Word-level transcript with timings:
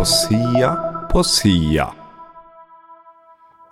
på 0.00 0.04
sida 0.04 0.76
på 1.12 1.24
sida. 1.24 1.90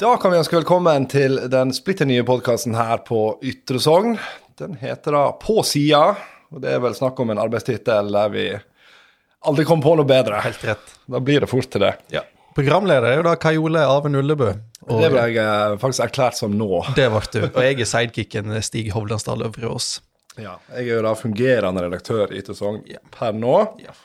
Da 0.01 0.17
kan 0.21 0.31
vi 0.33 0.37
ønske 0.37 0.59
velkommen 0.59 1.07
til 1.09 1.39
den 1.49 1.71
splitter 1.73 2.05
nye 2.05 2.21
podkasten 2.29 2.75
her 2.77 3.01
på 3.07 3.21
Ytre 3.41 3.81
Sogn. 3.81 4.19
Den 4.61 4.75
heter 4.77 5.15
da 5.17 5.23
På 5.41 5.63
sida, 5.65 6.03
og 6.53 6.61
det 6.61 6.75
er 6.75 6.83
vel 6.85 6.97
snakk 6.99 7.23
om 7.25 7.33
en 7.33 7.41
arbeidstittel 7.41 8.13
der 8.13 8.35
vi 8.35 8.43
aldri 9.49 9.65
kom 9.71 9.81
på 9.81 9.95
noe 9.97 10.05
bedre. 10.05 10.43
Helt 10.45 10.67
rett. 10.69 10.91
Da 11.09 11.23
blir 11.25 11.47
det 11.47 11.49
fort 11.49 11.71
til 11.73 11.87
det. 11.87 11.95
Ja. 12.13 12.27
Programleder 12.59 13.09
er 13.09 13.17
jo 13.23 13.25
da 13.31 13.33
Kajole 13.41 13.87
Arve 13.89 14.13
Nullebø. 14.13 14.51
Og 14.85 15.01
Det 15.01 15.09
ble 15.15 15.23
jeg 15.31 15.41
eh, 15.47 15.79
faktisk 15.81 16.11
erklært 16.11 16.37
som 16.37 16.53
nå. 16.61 16.83
det 16.99 17.07
ble 17.15 17.23
du. 17.39 17.39
Og 17.55 17.63
jeg 17.65 17.81
er 17.81 17.89
sidekicken 17.89 18.53
Stig 18.69 18.93
Hovlandsdal 18.93 19.47
Øvreås. 19.49 20.03
Ja, 20.37 20.59
jeg 20.77 20.91
er 20.91 20.99
jo 20.99 21.01
da 21.09 21.17
fungerende 21.17 21.89
redaktør 21.89 22.29
i 22.37 22.43
Ytre 22.45 22.59
Sogn 22.61 22.85
Ja. 22.85 23.01
per 23.17 23.33
nå. 23.33 23.57
Ja. 23.81 23.97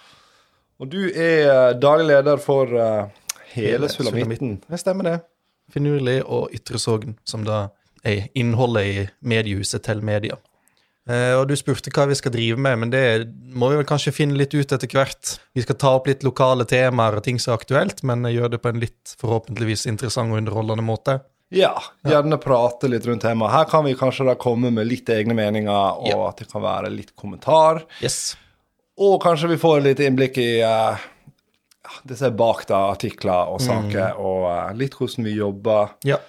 Og 0.82 0.90
du 0.90 1.02
er 1.10 1.50
eh, 1.50 1.76
daglig 1.80 2.08
leder 2.10 2.42
for 2.42 2.72
uh, 2.74 3.12
hele 3.54 3.76
Hele 3.76 3.90
Sulamitten. 3.92 4.58
Det 4.68 4.80
stemmer 4.82 5.10
det. 5.10 5.20
Finurlig 5.74 6.20
og 6.26 6.54
Ytre 6.56 6.82
Sogn, 6.82 7.18
som 7.24 7.46
da 7.48 7.68
er 8.04 8.28
innholdet 8.36 8.90
i 8.90 9.06
mediehuset 9.22 9.86
til 9.86 10.02
media. 10.04 10.40
Uh, 11.10 11.36
og 11.42 11.50
du 11.50 11.56
spurte 11.60 11.92
hva 11.92 12.06
vi 12.08 12.16
skal 12.16 12.32
drive 12.32 12.60
med, 12.60 12.80
men 12.80 12.92
det 12.94 13.04
må 13.54 13.70
vi 13.72 13.80
vel 13.82 13.88
kanskje 13.88 14.16
finne 14.16 14.38
litt 14.40 14.56
ut 14.56 14.72
etter 14.76 14.88
hvert. 14.92 15.36
Vi 15.56 15.64
skal 15.66 15.78
ta 15.80 15.94
opp 15.98 16.08
litt 16.08 16.24
lokale 16.24 16.66
temaer 16.68 17.20
og 17.20 17.26
ting 17.28 17.40
som 17.40 17.54
er 17.54 17.62
aktuelt, 17.62 18.04
men 18.08 18.26
gjøre 18.32 18.56
det 18.56 18.64
på 18.64 18.72
en 18.72 18.82
litt 18.84 19.16
forhåpentligvis 19.22 19.86
interessant 19.92 20.32
og 20.32 20.42
underholdende 20.42 20.86
måte. 20.88 21.20
Ja, 21.54 21.76
gjerne 22.08 22.40
prate 22.42 22.90
litt 22.90 23.06
rundt 23.06 23.22
temaet. 23.22 23.54
Her 23.54 23.66
kan 23.70 23.84
vi 23.86 23.94
kanskje 23.98 24.26
da 24.26 24.34
komme 24.40 24.72
med 24.74 24.88
litt 24.90 25.10
egne 25.14 25.36
meninger, 25.38 26.00
og 26.02 26.08
Ja. 26.10 26.30
at 26.30 26.38
det 26.42 26.48
kan 26.50 26.64
være 26.64 26.90
litt 26.90 27.16
kommentar. 27.16 27.84
Yes. 28.02 28.36
Og 29.02 29.18
kanskje 29.24 29.54
vi 29.54 29.58
får 29.62 29.82
litt 29.82 30.04
innblikk 30.04 30.38
i 30.38 30.52
uh, 30.62 31.02
det 32.04 32.18
som 32.20 32.30
er 32.30 32.38
bak 32.38 32.68
da, 32.70 32.86
artikler 32.94 33.50
og 33.54 33.62
saker, 33.64 34.20
og 34.22 34.46
uh, 34.46 34.70
litt 34.78 34.94
hvordan 34.98 35.26
vi 35.26 35.34
jobber. 35.40 35.96
Ja. 36.06 36.20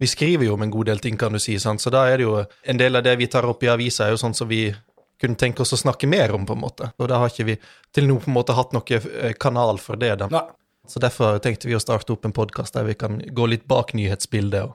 Vi 0.00 0.08
skriver 0.10 0.48
jo 0.48 0.56
om 0.56 0.64
en 0.64 0.72
god 0.72 0.88
del 0.90 0.98
ting, 1.04 1.18
kan 1.20 1.36
du 1.36 1.38
si, 1.42 1.58
sant? 1.60 1.80
så 1.80 1.92
da 1.92 2.06
er 2.10 2.18
det 2.18 2.26
jo 2.26 2.40
en 2.40 2.80
del 2.80 2.98
av 2.98 3.04
det 3.06 3.14
vi 3.20 3.28
tar 3.30 3.46
opp 3.46 3.62
i 3.62 3.70
avisa, 3.70 4.08
er 4.08 4.16
jo 4.16 4.20
sånn 4.24 4.34
som 4.34 4.48
vi 4.50 4.66
kunne 5.20 5.38
tenke 5.38 5.62
oss 5.62 5.72
å 5.76 5.80
snakke 5.80 6.08
mer 6.10 6.34
om, 6.34 6.46
på 6.46 6.56
en 6.56 6.62
måte. 6.64 6.90
Og 6.98 7.08
da 7.10 7.20
har 7.22 7.32
ikke 7.32 7.46
vi 7.52 7.56
til 7.94 8.08
nå 8.08 8.18
på 8.20 8.30
en 8.30 8.36
måte 8.36 8.56
hatt 8.56 8.74
noe 8.74 8.98
eh, 8.98 9.34
kanal 9.40 9.78
for 9.80 10.00
det. 10.00 10.16
da. 10.20 10.28
Nei, 10.32 10.44
Så 10.90 11.00
derfor 11.00 11.38
tenkte 11.40 11.70
vi 11.70 11.76
å 11.76 11.82
starte 11.82 12.12
opp 12.12 12.26
en 12.26 12.34
podkast 12.34 12.74
der 12.76 12.88
vi 12.88 12.96
kan 12.98 13.20
gå 13.22 13.46
litt 13.48 13.68
bak 13.70 13.94
nyhetsbildet 13.96 14.66
og 14.66 14.74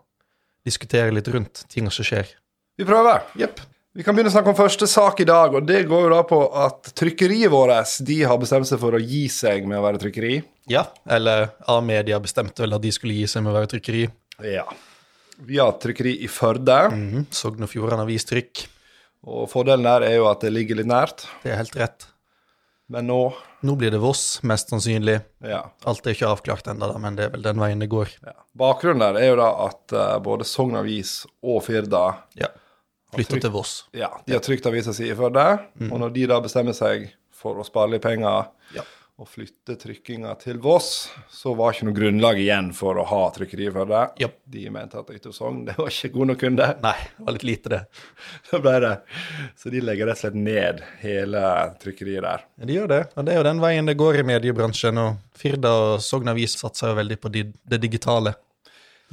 diskutere 0.66 1.14
litt 1.14 1.28
rundt 1.28 1.66
ting 1.70 1.90
som 1.92 2.08
skjer. 2.08 2.32
vi 2.80 2.88
prøver. 2.88 3.28
Jepp. 3.36 3.60
Vi 3.98 4.04
kan 4.06 4.14
begynne 4.16 4.30
å 4.30 4.34
snakke 4.36 4.52
om 4.52 4.58
første 4.58 4.86
sak 4.88 5.20
i 5.24 5.26
dag, 5.28 5.56
og 5.58 5.66
det 5.66 5.80
går 5.90 6.04
jo 6.06 6.10
da 6.14 6.20
på 6.30 6.38
at 6.62 6.92
trykkeriet 7.00 7.50
vårt 7.52 7.96
de 8.06 8.20
har 8.30 8.38
bestemt 8.42 8.70
seg 8.70 8.80
for 8.82 8.94
å 8.96 9.02
gi 9.02 9.24
seg 9.34 9.66
med 9.68 9.80
å 9.80 9.86
være 9.88 10.02
trykkeri. 10.04 10.36
Ja. 10.70 10.84
Eller 11.10 11.50
A-media 11.74 12.20
bestemte 12.22 12.62
vel 12.64 12.78
at 12.78 12.84
de 12.86 12.92
skulle 12.94 13.16
gi 13.18 13.26
seg 13.32 13.42
med 13.44 13.52
å 13.54 13.58
være 13.58 13.72
trykkeri. 13.74 14.04
Ja. 14.46 14.68
Vi 15.42 15.58
har 15.58 15.74
trykkeri 15.82 16.18
i 16.24 16.28
Førde, 16.30 16.78
Mhm. 16.94 17.26
Sogn 17.34 17.64
og 17.66 17.70
Fjordane 17.70 18.06
Avistrykk. 18.06 18.68
og 19.26 19.50
fordelen 19.50 19.84
der 19.84 20.04
er 20.08 20.16
jo 20.18 20.28
at 20.30 20.40
det 20.42 20.54
ligger 20.54 20.76
litt 20.78 20.88
nært. 20.88 21.26
Det 21.44 21.52
er 21.52 21.58
helt 21.58 21.76
rett. 21.76 22.06
Men 22.90 23.08
nå 23.08 23.34
Nå 23.62 23.76
blir 23.78 23.92
det 23.92 24.00
Voss, 24.00 24.40
mest 24.44 24.70
sannsynlig. 24.70 25.22
ja, 25.44 25.64
Alt 25.86 26.06
er 26.08 26.12
ikke 26.14 26.30
avklart 26.30 26.64
ennå, 26.68 26.98
men 27.00 27.16
det 27.16 27.26
er 27.26 27.30
vel 27.32 27.42
den 27.42 27.58
veien 27.58 27.80
det 27.80 27.90
går. 27.90 28.08
ja. 28.26 28.32
Bakgrunnen 28.58 29.00
der 29.00 29.20
er 29.20 29.28
jo 29.30 29.36
da 29.36 29.66
at 29.66 29.94
eh, 29.94 30.20
både 30.20 30.46
Sogn 30.46 30.76
Avis 30.78 31.26
og 31.44 31.64
Firda 31.64 32.20
Ja. 32.36 32.48
Flytta 33.16 33.40
til 33.42 33.52
Voss. 33.56 33.74
ja, 33.98 34.12
de 34.26 34.34
har 34.38 34.44
trykt 34.46 34.66
avisa 34.70 34.94
si 34.94 35.10
i 35.10 35.16
Førde, 35.18 35.48
og 35.90 35.98
når 36.00 36.14
de 36.14 36.28
da 36.30 36.40
bestemmer 36.46 36.76
seg 36.78 37.10
for 37.40 37.58
å 37.58 37.66
spare 37.66 37.96
litt 37.96 38.04
penger 38.04 38.50
Ja. 38.76 38.84
og 39.20 39.28
flytte 39.28 39.76
trykkinga 39.82 40.34
til 40.40 40.60
Voss, 40.64 41.10
så 41.34 41.56
var 41.58 41.74
ikke 41.74 41.88
noe 41.90 41.96
grunnlag 41.98 42.38
igjen 42.40 42.70
for 42.76 42.96
å 43.02 43.06
ha 43.10 43.22
trykkeri 43.36 43.66
i 43.68 43.72
Førde. 43.76 44.02
Ja. 44.22 44.28
De 44.48 44.66
mente 44.72 45.00
at 45.00 45.10
Ytre 45.16 45.34
Sogn 45.36 45.64
det 45.68 45.76
var 45.80 45.90
ikke 45.92 46.12
god 46.14 46.28
nok 46.32 46.40
kunde. 46.44 46.68
Nei, 46.84 46.94
det 47.18 47.26
var 47.26 47.36
litt 47.36 47.44
lite, 47.50 47.70
det. 47.74 47.82
Så 48.52 48.60
ble 48.64 48.76
det. 48.86 48.94
Så 49.60 49.72
de 49.74 49.82
legger 49.82 50.08
rett 50.12 50.20
og 50.20 50.22
slett 50.28 50.38
ned 50.40 50.84
hele 51.02 51.44
trykkeriet 51.82 52.22
der. 52.28 52.46
Ja, 52.60 52.66
de 52.70 52.78
gjør 52.78 52.88
det. 52.94 53.02
Og 53.16 53.26
det 53.26 53.34
er 53.34 53.42
jo 53.42 53.48
den 53.50 53.64
veien 53.66 53.90
det 53.90 53.98
går 54.00 54.20
i 54.22 54.28
mediebransjen. 54.36 55.02
Og 55.02 55.18
Firda 55.40 55.74
og 55.96 55.98
Sogn 56.06 56.30
Avis 56.32 56.56
satser 56.62 56.94
jo 56.94 57.00
veldig 57.02 57.20
på 57.26 57.34
det 57.34 57.82
digitale. 57.84 58.36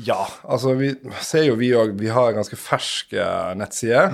Ja, 0.04 0.26
altså 0.44 0.74
vi 0.76 0.90
ser 1.24 1.46
jo 1.46 1.54
vi 1.56 1.70
òg 1.72 1.94
Vi 1.96 2.10
har 2.12 2.28
en 2.28 2.42
ganske 2.42 2.58
fersk 2.60 3.14
eh, 3.16 3.52
nettside. 3.56 4.10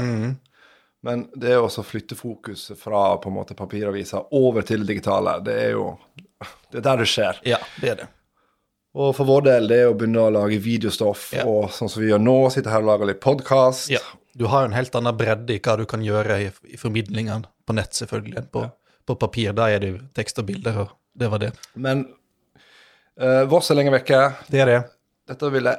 Men 1.03 1.25
det 1.35 1.57
å 1.59 1.67
flytte 1.83 2.15
fokuset 2.15 2.79
fra 2.79 3.17
på 3.19 3.31
en 3.31 3.35
måte 3.35 3.57
papiraviser 3.59 4.29
over 4.39 4.63
til 4.63 4.85
det 4.85 4.93
digitale. 4.93 5.41
Det 5.43 5.57
er 5.65 5.73
jo 5.75 5.89
Det 6.71 6.79
er 6.79 6.87
der 6.87 7.03
det 7.03 7.09
skjer. 7.11 7.41
Ja, 7.47 7.59
det 7.83 7.91
er 7.91 7.97
det. 8.05 8.09
Og 8.93 9.15
for 9.17 9.25
vår 9.25 9.45
del 9.47 9.69
det 9.71 9.79
er 9.83 9.91
å 9.91 9.97
begynne 9.97 10.21
å 10.27 10.33
lage 10.35 10.59
videostoff, 10.61 11.31
Ja. 11.33 11.47
og 11.49 11.71
sånn 11.73 11.89
som 11.89 12.03
vi 12.03 12.11
gjør 12.11 12.21
nå, 12.21 12.37
sitte 12.53 12.71
her 12.71 12.85
og 12.85 12.91
lage 12.91 13.09
litt 13.09 13.21
podkast. 13.25 13.89
Ja. 13.91 14.03
Du 14.37 14.47
har 14.53 14.65
en 14.65 14.73
helt 14.77 14.95
annen 14.95 15.17
bredde 15.17 15.55
i 15.55 15.61
hva 15.61 15.77
du 15.81 15.87
kan 15.89 16.05
gjøre 16.05 16.39
i, 16.45 16.51
i 16.73 16.77
formidlingene. 16.81 17.49
På 17.67 17.73
nett, 17.77 17.93
selvfølgelig, 17.97 18.51
på, 18.53 18.67
på 19.07 19.17
papir. 19.21 19.53
Da 19.57 19.71
er 19.71 19.81
det 19.81 19.91
jo 19.93 19.99
tekst 20.17 20.39
og 20.43 20.47
bilder, 20.49 20.79
og 20.85 20.93
det 21.19 21.29
var 21.33 21.41
det. 21.43 21.53
Men 21.75 22.05
uh, 23.21 23.45
Voss 23.49 23.71
er 23.71 23.81
lenge 23.81 23.93
vekke. 23.97 24.21
Det 24.53 24.61
er 24.61 24.71
det. 24.71 24.81
Dette 25.29 25.51
ville 25.55 25.77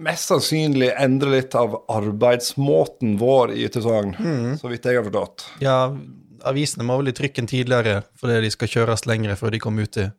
mest 0.00 0.30
sannsynlig 0.30 0.90
endre 0.98 1.36
litt 1.36 1.54
av 1.58 1.74
arbeidsmåten 1.92 3.16
vår 3.20 3.52
i 3.56 3.64
Ytre 3.68 3.82
mm. 4.16 4.56
så 4.60 4.70
vidt 4.72 4.88
jeg 4.88 4.98
har 4.98 5.04
forstått. 5.06 5.46
Ja, 5.64 5.78
avisene 6.48 6.86
må 6.88 6.96
vel 7.00 7.12
i 7.12 7.16
trykken 7.16 7.48
tidligere 7.50 8.02
fordi 8.20 8.40
de 8.44 8.52
skal 8.54 8.72
kjøres 8.72 9.06
lengre 9.08 9.36
før 9.36 9.54
de 9.54 9.60
kommer 9.62 9.86
ut 9.86 9.94
til 9.96 10.10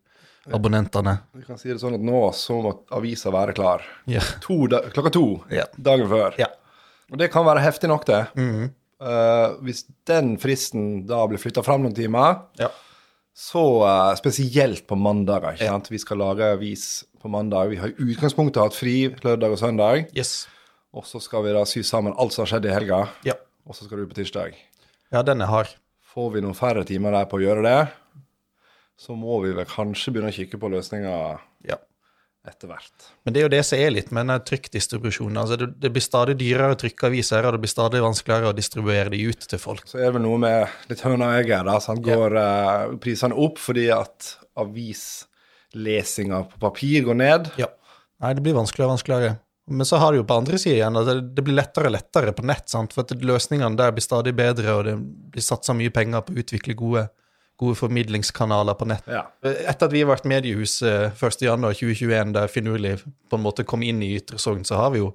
abonnentene. 0.53 1.17
Vi 1.35 1.43
kan 1.43 1.59
si 1.59 1.69
det 1.71 1.81
sånn 1.81 1.97
at 1.97 2.03
nå 2.07 2.21
så 2.35 2.61
må 2.63 2.73
avisa 2.95 3.33
være 3.33 3.55
klar. 3.57 3.83
Ja. 4.07 4.23
To 4.45 4.63
da 4.71 4.85
klokka 4.93 5.11
to 5.17 5.27
Ja. 5.51 5.65
dagen 5.75 6.07
før. 6.07 6.37
Ja. 6.39 6.47
Og 7.11 7.19
det 7.19 7.31
kan 7.31 7.45
være 7.47 7.63
heftig 7.63 7.89
nok, 7.91 8.05
det. 8.07 8.25
Eh, 8.37 9.47
hvis 9.63 9.85
den 10.07 10.37
fristen 10.41 11.05
da 11.07 11.25
blir 11.27 11.41
flytta 11.41 11.63
fram 11.63 11.83
noen 11.83 11.95
timer, 11.95 12.47
Ja. 12.59 12.69
så 13.37 13.63
uh, 13.85 14.15
spesielt 14.15 14.87
på 14.87 14.95
mandager. 14.97 15.53
ikke 15.53 15.67
sant? 15.67 15.91
Vi 15.91 15.99
skal 15.99 16.17
lage 16.17 16.53
avis 16.55 17.03
på 17.27 17.33
mandag. 17.35 17.73
Vi 17.75 17.79
har 17.83 17.91
i 17.91 18.07
utgangspunktet 18.13 18.61
hatt 18.63 18.77
fri 18.77 18.95
lørdag 19.23 19.53
og 19.57 19.59
søndag. 19.61 20.07
Yes. 20.17 20.45
Og 20.95 21.03
så 21.05 21.19
skal 21.21 21.43
vi 21.45 21.51
da 21.53 21.65
sy 21.67 21.83
sammen 21.85 22.15
alt 22.17 22.33
som 22.33 22.45
har 22.45 22.53
skjedd 22.55 22.65
i 22.69 22.73
helga, 22.73 23.03
Ja. 23.27 23.35
og 23.67 23.75
så 23.75 23.85
skal 23.85 23.99
du 23.99 24.07
på 24.07 24.15
tirsdag. 24.21 24.55
ja, 25.11 25.21
den 25.21 25.41
er 25.43 25.51
hard. 25.51 25.75
Får 26.13 26.31
vi 26.33 26.41
noen 26.41 26.55
færre 26.57 26.85
timer 26.87 27.11
der 27.13 27.25
på 27.29 27.37
å 27.37 27.43
gjøre 27.43 27.63
det, 27.67 27.89
så 28.97 29.13
må 29.15 29.41
vi 29.43 29.51
vel 29.53 29.67
kanskje 29.69 30.13
begynne 30.15 30.31
å 30.31 30.37
kikke 30.37 30.57
på 30.57 30.71
løsninger 30.73 31.37
Ja. 31.67 31.75
etter 32.47 32.67
hvert. 32.71 33.11
Men 33.25 33.33
det 33.33 33.41
er 33.41 33.45
jo 33.45 33.51
det 33.53 33.65
som 33.67 33.77
er 33.77 33.91
litt 33.91 34.09
med 34.11 34.25
denne 34.25 34.39
trykkdistribusjonen. 34.39 35.37
Altså 35.37 35.57
det, 35.59 35.67
det 35.83 35.91
blir 35.93 36.01
stadig 36.01 36.37
dyrere 36.39 36.73
å 36.73 36.79
trykke 36.79 37.07
aviser, 37.11 37.45
og 37.45 37.53
det 37.53 37.59
blir 37.61 37.69
stadig 37.75 38.01
vanskeligere 38.01 38.49
å 38.53 38.55
distribuere 38.55 39.11
de 39.11 39.19
ut 39.27 39.39
til 39.51 39.59
folk. 39.59 39.85
Så 39.85 39.99
er 39.99 40.07
det 40.07 40.13
vel 40.17 40.23
noe 40.23 40.39
med 40.39 40.67
litt 40.89 41.01
høna 41.05 41.33
og 41.35 41.43
egget. 41.43 41.65
da, 41.67 41.77
sant? 41.83 42.01
Går 42.07 42.37
eh, 42.41 42.95
prisene 43.03 43.35
opp 43.37 43.59
fordi 43.59 43.89
at 43.93 44.37
avislesinga 45.77 46.43
på 46.51 46.59
papir 46.59 47.03
går 47.03 47.15
ned? 47.15 47.49
Ja. 47.57 47.67
Nei, 48.21 48.33
det 48.33 48.41
blir 48.41 48.53
vanskeligere 48.57 48.89
og 48.89 48.97
vanskeligere. 48.97 49.37
Men 49.69 49.85
så 49.85 49.97
har 49.97 50.11
du 50.11 50.19
jo 50.21 50.23
på 50.23 50.37
andre 50.37 50.57
sida 50.57 50.75
igjen 50.77 50.97
at 50.97 51.05
det- 51.05 51.35
det 51.35 51.43
blir 51.43 51.55
lettere 51.55 51.87
og 51.87 51.91
lettere 51.91 52.33
på 52.33 52.43
nett, 52.45 52.69
sant? 52.69 52.93
for 52.93 53.01
at 53.01 53.09
løsningene 53.09 53.75
der 53.75 53.91
blir 53.91 54.01
stadig 54.01 54.35
bedre, 54.35 54.73
og 54.77 54.85
det 54.85 54.95
blir 55.31 55.41
satsa 55.41 55.73
mye 55.73 55.89
penger 55.91 56.21
på 56.21 56.33
å 56.33 56.37
utvikle 56.37 56.75
gode, 56.75 57.09
gode 57.59 57.75
formidlingskanaler 57.75 58.73
på 58.75 58.87
nett. 58.87 59.03
Ja. 59.07 59.25
Etter 59.43 59.85
at 59.85 59.91
vi 59.91 60.01
har 60.01 60.15
vært 60.15 60.25
mediehus 60.25 60.81
eh, 60.81 61.09
1.1.2021, 61.11 62.33
der 62.33 62.47
Finurliv 62.47 63.03
på 63.29 63.35
en 63.37 63.43
måte 63.43 63.65
kom 63.65 63.83
inn 63.83 64.01
i 64.01 64.15
Ytre 64.15 64.37
Sogn, 64.39 64.63
så 64.63 64.77
har 64.77 64.91
vi 64.91 64.99
jo 64.99 65.13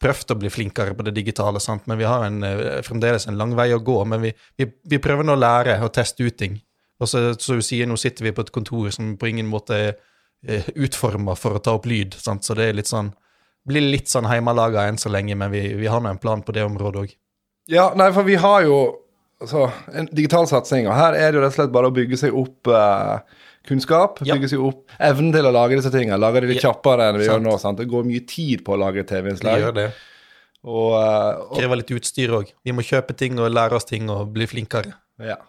prøvd 0.00 0.34
å 0.34 0.38
bli 0.38 0.50
flinkere 0.50 0.94
på 0.94 1.04
det 1.04 1.14
digitale, 1.14 1.58
sant? 1.60 1.86
men 1.86 1.96
vi 1.96 2.04
har 2.04 2.24
en, 2.24 2.42
eh, 2.42 2.82
fremdeles 2.82 3.26
en 3.26 3.38
lang 3.38 3.54
vei 3.56 3.70
å 3.72 3.82
gå. 3.82 4.04
Men 4.06 4.20
vi, 4.20 4.34
vi, 4.58 4.70
vi 4.84 4.98
prøver 4.98 5.24
nå 5.24 5.32
å 5.32 5.40
lære 5.40 5.80
og 5.82 5.92
teste 5.92 6.20
ut 6.26 6.36
ting. 6.36 6.60
Og 7.02 7.08
så, 7.10 7.24
som 7.42 7.58
du 7.58 7.64
sier, 7.66 7.86
nå 7.90 7.96
sitter 7.98 8.24
vi 8.28 8.32
på 8.36 8.44
et 8.46 8.52
kontor 8.54 8.90
som 8.94 9.16
på 9.18 9.26
ingen 9.32 9.48
måte 9.50 9.74
er 9.74 9.92
eh, 10.46 10.66
utforma 10.76 11.34
for 11.38 11.56
å 11.58 11.62
ta 11.62 11.74
opp 11.74 11.86
lyd, 11.90 12.14
sant? 12.20 12.44
så 12.46 12.54
det 12.54 12.68
er 12.70 12.76
litt 12.78 12.90
sånn 12.90 13.12
blir 13.64 13.80
litt 13.80 14.10
sånn 14.12 14.26
heimelaga 14.28 14.82
enn 14.90 14.98
så 15.00 15.08
lenge, 15.08 15.34
men 15.40 15.48
vi, 15.50 15.62
vi 15.80 15.86
har 15.88 16.02
nå 16.04 16.10
en 16.12 16.20
plan 16.20 16.42
på 16.44 16.52
det 16.52 16.66
området 16.66 17.00
òg. 17.00 17.14
ja, 17.72 17.86
nei, 17.96 18.10
for 18.12 18.26
vi 18.28 18.34
har 18.36 18.62
jo 18.66 18.76
altså, 19.40 19.70
en 19.96 20.06
digital 20.12 20.44
satsing, 20.50 20.84
og 20.86 20.92
her 20.98 21.16
er 21.16 21.32
det 21.32 21.38
jo 21.40 21.44
rett 21.46 21.54
og 21.54 21.56
slett 21.56 21.72
bare 21.72 21.88
å 21.88 21.94
bygge 21.96 22.18
seg 22.20 22.36
opp 22.36 22.68
eh, 22.68 23.40
kunnskap. 23.64 24.20
Ja. 24.28 24.36
Bygge 24.36 24.50
seg 24.52 24.60
opp 24.68 24.92
evnen 25.00 25.32
til 25.32 25.48
å 25.48 25.52
lage 25.56 25.78
disse 25.80 25.88
tingene. 25.94 26.20
Lage 26.20 26.42
det 26.44 26.50
litt 26.52 26.60
Ja, 26.60 26.68
kjappere 26.74 27.08
enn 27.08 27.16
vi 27.16 27.24
sant. 27.24 27.38
gjør 27.38 27.46
nå. 27.46 27.56
sant? 27.62 27.80
Det 27.80 27.88
går 27.88 28.04
mye 28.10 28.26
tid 28.28 28.60
på 28.66 28.76
å 28.76 28.80
lage 28.84 29.06
TV-innslag. 29.08 29.64
gjør 29.64 29.74
det. 29.80 29.86
Og, 30.64 30.92
eh, 31.00 31.40
og 31.48 31.56
Krever 31.56 31.80
litt 31.80 31.94
utstyr 31.96 32.36
òg. 32.36 32.52
Vi 32.68 32.76
må 32.76 32.84
kjøpe 32.84 33.16
ting 33.16 33.40
og 33.40 33.48
lære 33.52 33.80
oss 33.80 33.88
ting 33.88 34.12
og 34.12 34.28
bli 34.36 34.44
flinkere. 34.50 34.92
Ja. 35.24 35.40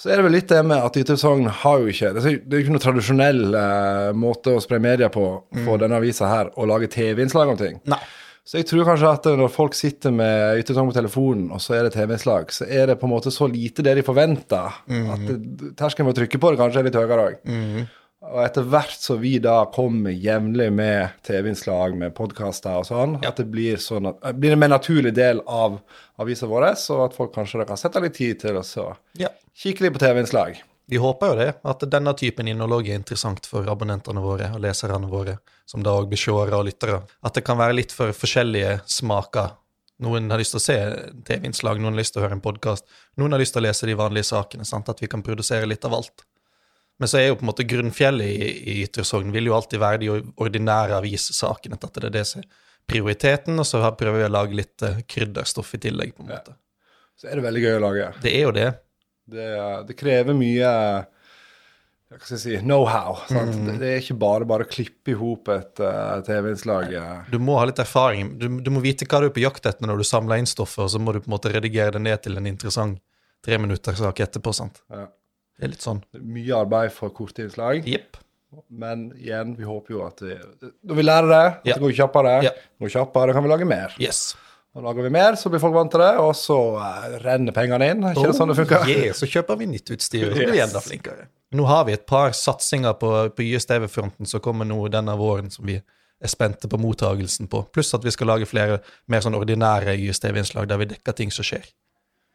Så 0.00 0.10
er 0.10 0.18
det 0.18 0.24
vel 0.26 0.34
litt 0.34 0.50
det 0.50 0.58
med 0.66 0.82
at 0.82 1.12
Sogn 1.20 1.46
har 1.46 1.78
jo 1.80 1.92
ikke 1.92 2.10
Det 2.16 2.24
er 2.26 2.34
jo 2.56 2.62
ikke 2.64 2.74
noe 2.74 2.82
tradisjonell 2.82 3.44
eh, 3.54 4.10
måte 4.18 4.56
å 4.56 4.62
spre 4.62 4.80
media 4.82 5.08
på 5.12 5.24
for 5.64 5.80
denne 5.80 6.00
avisa 6.00 6.28
her, 6.28 6.50
å 6.58 6.66
lage 6.68 6.90
TV-innslag 6.92 7.52
om 7.52 7.60
ting. 7.60 7.78
Nei. 7.90 8.00
Så 8.44 8.58
jeg 8.58 8.66
tror 8.68 8.84
kanskje 8.84 9.10
at 9.16 9.26
når 9.40 9.52
folk 9.54 9.76
sitter 9.78 10.12
med 10.12 10.68
Sogn 10.68 10.90
på 10.90 10.96
telefonen, 10.98 11.46
og 11.54 11.62
så 11.64 11.78
er 11.78 11.86
det 11.86 11.94
TV-innslag, 11.94 12.50
så 12.52 12.66
er 12.68 12.90
det 12.90 12.98
på 13.00 13.08
en 13.08 13.14
måte 13.14 13.32
så 13.32 13.48
lite 13.48 13.86
det 13.86 13.94
de 13.96 14.04
forventer, 14.04 14.82
at 15.14 15.22
det, 15.30 15.70
terskelen 15.78 16.10
for 16.10 16.12
å 16.12 16.18
trykke 16.18 16.40
på 16.42 16.50
det 16.52 16.60
kanskje 16.60 16.82
er 16.82 16.88
litt 16.90 16.98
høyere 16.98 17.28
òg. 17.30 17.54
Og 18.24 18.40
etter 18.40 18.64
hvert 18.64 18.94
som 19.04 19.18
vi 19.20 19.34
da 19.42 19.58
kommer 19.74 20.14
jevnlig 20.16 20.70
med 20.72 21.10
TV-innslag, 21.26 21.94
med 22.00 22.14
podkaster 22.16 22.78
og 22.80 22.86
sånn, 22.88 23.18
Ja. 23.22 23.28
at 23.28 23.36
det 23.36 23.50
blir, 23.50 23.76
sånn 23.76 24.08
at, 24.08 24.20
blir 24.40 24.52
en 24.52 24.58
mer 24.58 24.68
naturlig 24.72 25.12
del 25.14 25.42
av 25.46 25.80
avisa 26.18 26.46
vår, 26.46 26.70
og 26.90 27.04
at 27.04 27.14
folk 27.16 27.34
kanskje 27.34 27.66
kan 27.66 27.76
sette 27.76 28.00
litt 28.00 28.14
tid 28.14 28.40
til 28.40 28.56
å 28.56 28.96
Ja. 29.14 29.28
kikke 29.54 29.80
litt 29.82 29.92
på 29.92 29.98
TV-innslag. 30.00 30.56
Vi 30.88 30.96
håper 30.96 31.26
jo 31.28 31.34
det, 31.36 31.54
at 31.64 31.80
denne 31.80 32.12
typen 32.14 32.46
innhold 32.48 32.86
er 32.86 32.94
interessant 32.98 33.46
for 33.46 33.64
abonnentene 33.64 34.20
våre 34.20 34.52
og 34.54 34.60
leserne 34.60 35.08
våre, 35.08 35.38
som 35.66 35.82
da 35.82 35.90
òg 35.90 36.08
blir 36.08 36.18
seere 36.18 36.52
og 36.52 36.66
lyttere. 36.66 37.02
At 37.22 37.34
det 37.34 37.44
kan 37.44 37.56
være 37.56 37.74
litt 37.74 37.92
for 37.92 38.08
forskjellige 38.12 38.82
smaker. 38.86 39.52
Noen 40.00 40.28
har 40.30 40.38
lyst 40.38 40.52
til 40.52 40.58
å 40.58 40.66
se 40.66 40.76
TV-innslag, 41.24 41.78
noen 41.78 41.94
har 41.94 42.00
lyst 42.02 42.12
til 42.14 42.20
å 42.22 42.26
høre 42.28 42.32
en 42.32 42.40
podkast, 42.40 42.82
noen 43.16 43.30
har 43.32 43.38
lyst 43.40 43.52
til 43.54 43.62
å 43.62 43.66
lese 43.68 43.86
de 43.86 43.94
vanlige 43.94 44.24
sakene. 44.24 44.66
sant? 44.66 44.88
At 44.88 45.00
vi 45.00 45.06
kan 45.06 45.22
produsere 45.22 45.66
litt 45.66 45.84
av 45.84 45.94
alt. 45.94 46.24
Men 47.00 47.10
så 47.10 47.18
er 47.18 47.26
jo 47.28 47.38
på 47.40 47.42
en 47.42 47.50
måte 47.50 47.66
grunnfjellet 47.66 48.28
i, 48.30 48.50
i 48.70 48.74
Ytre 48.84 49.02
Sogn 49.06 49.32
vil 49.34 49.48
jo 49.50 49.56
alltid 49.56 49.80
være 49.82 49.98
de 50.04 50.10
ordinære 50.38 50.94
avissakene. 51.00 51.74
At 51.80 51.96
det 51.98 52.04
er 52.10 52.14
det 52.14 52.26
som 52.30 52.44
er 52.44 52.46
prioriteten, 52.86 53.58
og 53.58 53.66
så 53.66 53.80
prøver 53.98 54.20
vi 54.22 54.28
å 54.28 54.34
lage 54.34 54.54
litt 54.60 54.84
eh, 54.86 55.00
krydderstoff 55.10 55.74
i 55.74 55.82
tillegg. 55.88 56.14
på 56.14 56.22
en 56.26 56.30
Ja. 56.30 56.38
måte. 56.38 56.54
Så 57.18 57.28
er 57.30 57.38
det 57.38 57.44
veldig 57.46 57.62
gøy 57.64 57.74
å 57.78 57.82
lage. 57.82 58.06
Det 58.22 58.32
er 58.34 58.42
jo 58.46 58.52
det. 58.54 58.68
Det, 59.30 59.48
det 59.88 59.96
krever 59.96 60.34
mye 60.36 60.70
hva 62.14 62.20
skal 62.20 62.36
jeg 62.36 62.42
si, 62.44 62.56
know-how. 62.62 63.16
Mm. 63.32 63.78
Det, 63.80 63.88
er 63.88 64.02
ikke 64.02 64.14
bare 64.20 64.46
bare 64.46 64.66
å 64.66 64.70
klippe 64.70 65.10
i 65.10 65.16
hop 65.18 65.48
et 65.50 65.80
uh, 65.82 66.20
TV-innslag. 66.22 66.92
eh. 66.94 67.24
Du 67.32 67.40
må 67.42 67.56
ha 67.58 67.64
litt 67.66 67.80
erfaring. 67.82 68.36
Du, 68.38 68.46
du 68.62 68.70
må 68.70 68.82
vite 68.84 69.08
hva 69.10 69.18
du 69.24 69.26
er 69.30 69.34
på 69.34 69.42
jakt 69.42 69.66
etter 69.66 69.88
når 69.88 69.98
du 69.98 70.06
samler 70.06 70.38
inn 70.38 70.46
stoffet, 70.46 70.84
og 70.84 70.92
så 70.92 71.00
må 71.02 71.14
du 71.16 71.18
på 71.24 71.26
en 71.30 71.34
måte 71.34 71.50
redigere 71.50 71.96
det 71.96 72.04
ned 72.04 72.22
til 72.22 72.38
en 72.38 72.46
interessant 72.46 73.00
treminutterssak 73.44 74.20
etterpå. 74.28 74.52
sant? 74.54 74.78
Ja. 74.92 75.08
Det 75.58 75.68
er 75.68 75.72
litt 75.74 75.84
sånn. 75.84 76.00
Mye 76.18 76.54
arbeid 76.64 76.92
for 76.94 77.12
korte 77.14 77.44
innslag. 77.46 77.86
Yep. 77.86 78.16
Men 78.70 79.08
igjen, 79.18 79.56
vi 79.58 79.66
håper 79.66 79.94
jo 79.94 80.02
at 80.06 80.22
vi, 80.22 80.34
når 80.86 80.98
vi 80.98 81.04
lærer 81.04 81.28
det, 81.30 81.44
at 81.44 81.66
Ja. 81.66 81.74
det 81.74 81.82
går 81.82 81.94
kjappere, 81.98 82.42
Ja. 82.44 82.50
går 82.80 82.90
kjappere, 82.96 83.32
kan 83.32 83.42
vi 83.42 83.48
lage 83.50 83.66
mer. 83.66 83.94
Yes. 83.98 84.34
Og 84.74 84.82
lager 84.82 85.02
vi 85.02 85.10
mer, 85.10 85.36
så 85.38 85.50
blir 85.50 85.60
folk 85.62 85.74
vant 85.74 85.90
til 85.90 86.00
det, 86.00 86.16
og 86.18 86.32
så 86.34 86.56
uh, 86.78 87.18
renner 87.22 87.54
pengene 87.54 87.90
inn. 87.92 88.02
Ikke 88.10 88.26
det 88.26 88.34
sånn 88.34 88.50
det 88.50 88.56
funker? 88.58 88.82
Oh, 88.82 88.88
yeah, 88.90 89.14
så 89.14 89.26
kjøper 89.30 89.58
vi 89.58 89.66
nytt 89.70 89.90
utstyr, 89.94 90.26
og 90.30 90.34
så 90.34 90.40
blir 90.42 90.50
vi 90.56 90.62
enda 90.64 90.82
flinkere. 90.82 91.28
Nå 91.54 91.66
har 91.70 91.84
vi 91.86 91.92
et 91.94 92.06
par 92.06 92.30
satsinger 92.34 92.96
på, 92.98 93.10
på 93.36 93.42
YSTV-fronten 93.46 94.26
som 94.26 94.40
kommer 94.42 94.66
nå 94.66 94.80
denne 94.90 95.14
våren, 95.16 95.50
som 95.54 95.66
vi 95.66 95.76
er 95.78 96.30
spente 96.30 96.66
på 96.70 96.78
mottagelsen 96.80 97.46
på. 97.50 97.62
Pluss 97.70 97.94
at 97.94 98.02
vi 98.02 98.10
skal 98.10 98.32
lage 98.32 98.48
flere 98.50 98.80
mer 99.06 99.22
sånn 99.22 99.36
ordinære 99.38 99.94
YSTV-innslag 99.94 100.66
der 100.66 100.80
vi 100.82 100.90
dekker 100.90 101.14
ting 101.14 101.30
som 101.30 101.46
skjer. 101.46 101.70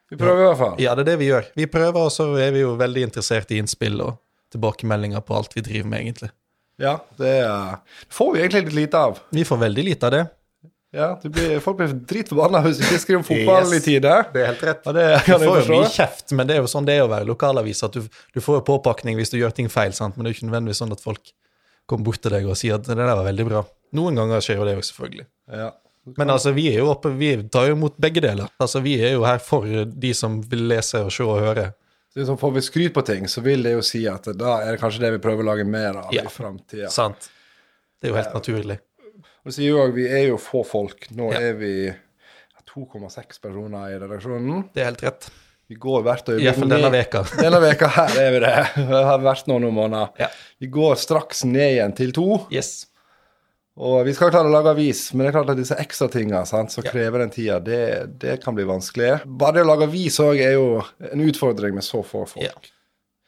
Vi 0.09 0.17
prøver 0.17 0.41
i 0.41 0.47
hvert 0.47 0.57
fall. 0.57 0.75
Ja, 0.81 0.95
det 0.97 1.03
er 1.06 1.11
det 1.11 1.17
vi 1.21 1.27
gjør. 1.29 1.45
Vi 1.56 1.65
prøver, 1.69 2.00
og 2.07 2.11
så 2.11 2.25
er 2.41 2.51
vi 2.56 2.63
jo 2.63 2.73
veldig 2.79 3.03
interessert 3.09 3.51
i 3.53 3.59
innspill 3.61 4.00
og 4.01 4.15
tilbakemeldinger 4.53 5.21
på 5.21 5.35
alt 5.38 5.53
vi 5.53 5.61
driver 5.61 5.89
med, 5.91 6.01
egentlig. 6.07 6.31
Ja, 6.81 6.95
det 7.19 7.33
får 8.15 8.33
vi 8.33 8.39
egentlig 8.41 8.63
litt 8.69 8.77
lite 8.77 8.97
av. 9.09 9.19
Vi 9.35 9.44
får 9.45 9.57
veldig 9.67 9.83
lite 9.85 10.07
av 10.07 10.13
det. 10.15 10.21
Ja, 10.95 11.19
det 11.21 11.29
blir, 11.29 11.59
Folk 11.61 11.77
blir 11.77 11.91
dritforbanna 12.09 12.63
hvis 12.65 12.79
vi 12.81 12.88
ikke 12.88 13.01
skriver 13.03 13.19
om 13.19 13.25
fotball 13.27 13.67
Yes. 13.67 13.73
i 13.77 13.81
tide. 13.85 14.13
Det 14.33 14.41
er 14.41 14.47
helt 14.50 14.63
rett. 14.65 14.88
Ja, 14.88 14.94
det 14.95 15.03
Du 15.27 15.44
får 15.45 15.59
jo 15.59 15.75
mye 15.75 15.91
kjeft, 15.94 16.31
men 16.33 16.47
det 16.50 16.55
er 16.55 16.63
jo 16.63 16.71
sånn 16.71 16.88
det 16.88 16.95
er 16.97 17.03
å 17.05 17.12
være 17.12 17.27
lokalavis. 17.29 17.83
at 17.85 17.94
Du, 17.94 18.07
du 18.33 18.39
får 18.41 18.57
jo 18.57 18.63
påpakning 18.71 19.19
hvis 19.19 19.29
du 19.29 19.38
gjør 19.38 19.53
ting 19.53 19.69
feil, 19.69 19.94
sant? 19.94 20.17
men 20.17 20.25
det 20.25 20.31
er 20.31 20.33
jo 20.33 20.39
ikke 20.39 20.50
nødvendigvis 20.50 20.81
sånn 20.81 20.95
at 20.95 21.03
folk 21.03 21.29
kommer 21.85 22.05
bort 22.09 22.21
til 22.23 22.31
deg 22.33 22.47
og 22.50 22.57
sier 22.57 22.79
at 22.79 22.88
det 22.89 22.97
der 22.97 23.05
var 23.13 23.21
veldig 23.27 23.45
bra. 23.51 23.62
Noen 23.94 24.17
ganger 24.17 24.41
skjer 24.41 24.57
jo 24.63 24.65
det 24.65 24.73
jo 24.79 24.88
selvfølgelig. 24.89 25.27
Ja. 25.53 25.69
Men 26.17 26.29
altså, 26.33 26.51
vi 26.56 26.67
er 26.73 26.79
jo 26.79 26.89
oppe, 26.94 27.11
vi 27.17 27.35
tar 27.51 27.67
jo 27.69 27.75
imot 27.75 27.97
begge 28.01 28.21
deler. 28.21 28.50
Altså, 28.59 28.81
Vi 28.81 28.95
er 29.01 29.13
jo 29.13 29.23
her 29.27 29.38
for 29.44 29.65
de 29.85 30.13
som 30.13 30.41
vil 30.50 30.67
lese 30.71 31.01
og 31.06 31.11
se 31.11 31.23
og 31.23 31.39
høre. 31.44 31.73
Så 32.13 32.19
liksom 32.23 32.39
Får 32.41 32.51
vi 32.56 32.61
skryt 32.65 32.94
på 32.94 33.01
ting, 33.06 33.27
så 33.29 33.41
vil 33.45 33.61
det 33.63 33.73
jo 33.75 33.81
si 33.85 34.07
at 34.09 34.25
da 34.35 34.59
er 34.65 34.71
det 34.73 34.81
kanskje 34.81 35.00
det 35.06 35.11
vi 35.17 35.19
prøver 35.21 35.44
å 35.45 35.50
lage 35.51 35.65
mer 35.65 35.95
av 36.06 36.13
Ja. 36.13 36.23
i 36.23 36.27
framtida. 36.33 36.89
Sant? 36.89 37.29
Det 38.01 38.07
er 38.09 38.13
jo 38.13 38.17
helt 38.17 38.33
naturlig. 38.33 38.79
Og 39.45 39.53
sier 39.53 39.69
jo 39.69 39.77
òg 39.83 39.94
vi 39.94 40.07
er 40.07 40.27
jo 40.29 40.38
få 40.38 40.63
folk. 40.65 41.07
Nå 41.11 41.31
Ja. 41.33 41.39
er 41.39 41.53
vi 41.53 41.94
2,6 42.69 43.39
personer 43.41 43.89
i 43.94 44.00
redaksjonen. 44.00 44.69
Det 44.73 44.81
er 44.81 44.85
helt 44.91 45.01
rett. 45.03 45.29
Vi 45.69 45.75
går 45.77 46.01
hvert 46.05 46.25
øyeblikk 46.25 46.45
Iallfall 46.47 46.69
denne 46.71 46.89
veka. 46.94 47.23
Denne 47.44 47.59
veka 47.62 47.88
her 47.94 48.15
er 48.17 48.31
vi 48.33 48.39
det. 48.41 48.53
Det 48.89 49.03
har 49.12 49.19
vært 49.21 49.47
nå 49.50 49.59
noen 49.62 49.73
måneder. 49.75 50.09
Ja. 50.19 50.27
Vi 50.59 50.67
går 50.73 50.95
straks 50.97 51.44
ned 51.45 51.75
igjen 51.75 51.95
til 51.97 52.12
to. 52.12 52.25
Yes. 52.53 52.88
Og 53.79 54.01
vi 54.03 54.11
skal 54.13 54.31
klare 54.33 54.49
å 54.49 54.51
lage 54.51 54.73
avis, 54.73 55.05
men 55.13 55.23
det 55.23 55.29
er 55.31 55.35
klart 55.37 55.51
at 55.53 55.59
disse 55.61 55.75
ekstra 55.79 56.09
tinga 56.11 56.41
som 56.45 56.67
Ja. 56.67 56.91
krever 56.91 57.19
den 57.23 57.29
tida, 57.31 57.59
det, 57.63 58.19
det 58.19 58.33
kan 58.43 58.55
bli 58.57 58.65
vanskelig. 58.67 59.21
Bare 59.25 59.53
det 59.55 59.63
å 59.63 59.69
lage 59.69 59.87
avis 59.87 60.17
òg 60.19 60.41
er 60.43 60.57
jo 60.57 60.83
en 61.11 61.21
utfordring 61.23 61.73
med 61.77 61.83
så 61.87 62.01
få 62.03 62.25
folk. 62.27 62.43
Ja. 62.43 62.51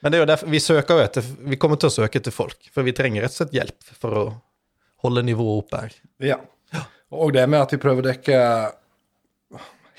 Men 0.04 0.12
det 0.12 0.18
er 0.20 0.24
jo 0.26 0.30
derfor 0.34 0.50
vi 0.50 0.60
søker 0.60 0.98
jo 0.98 1.04
etter 1.06 1.22
Vi 1.46 1.56
kommer 1.62 1.78
til 1.78 1.88
å 1.88 1.94
søke 1.94 2.18
etter 2.20 2.34
folk, 2.34 2.58
for 2.74 2.84
vi 2.84 2.92
trenger 2.98 3.22
rett 3.24 3.32
og 3.36 3.38
slett 3.44 3.54
hjelp 3.56 3.92
for 4.02 4.18
å 4.18 4.24
holde 5.06 5.24
nivået 5.24 5.64
oppe 5.64 5.82
her. 5.86 5.96
Ja. 6.20 6.40
Og 7.12 7.32
det 7.36 7.48
med 7.50 7.62
at 7.62 7.72
vi 7.72 7.78
prøver 7.78 8.02
å 8.04 8.08
dekke 8.12 8.38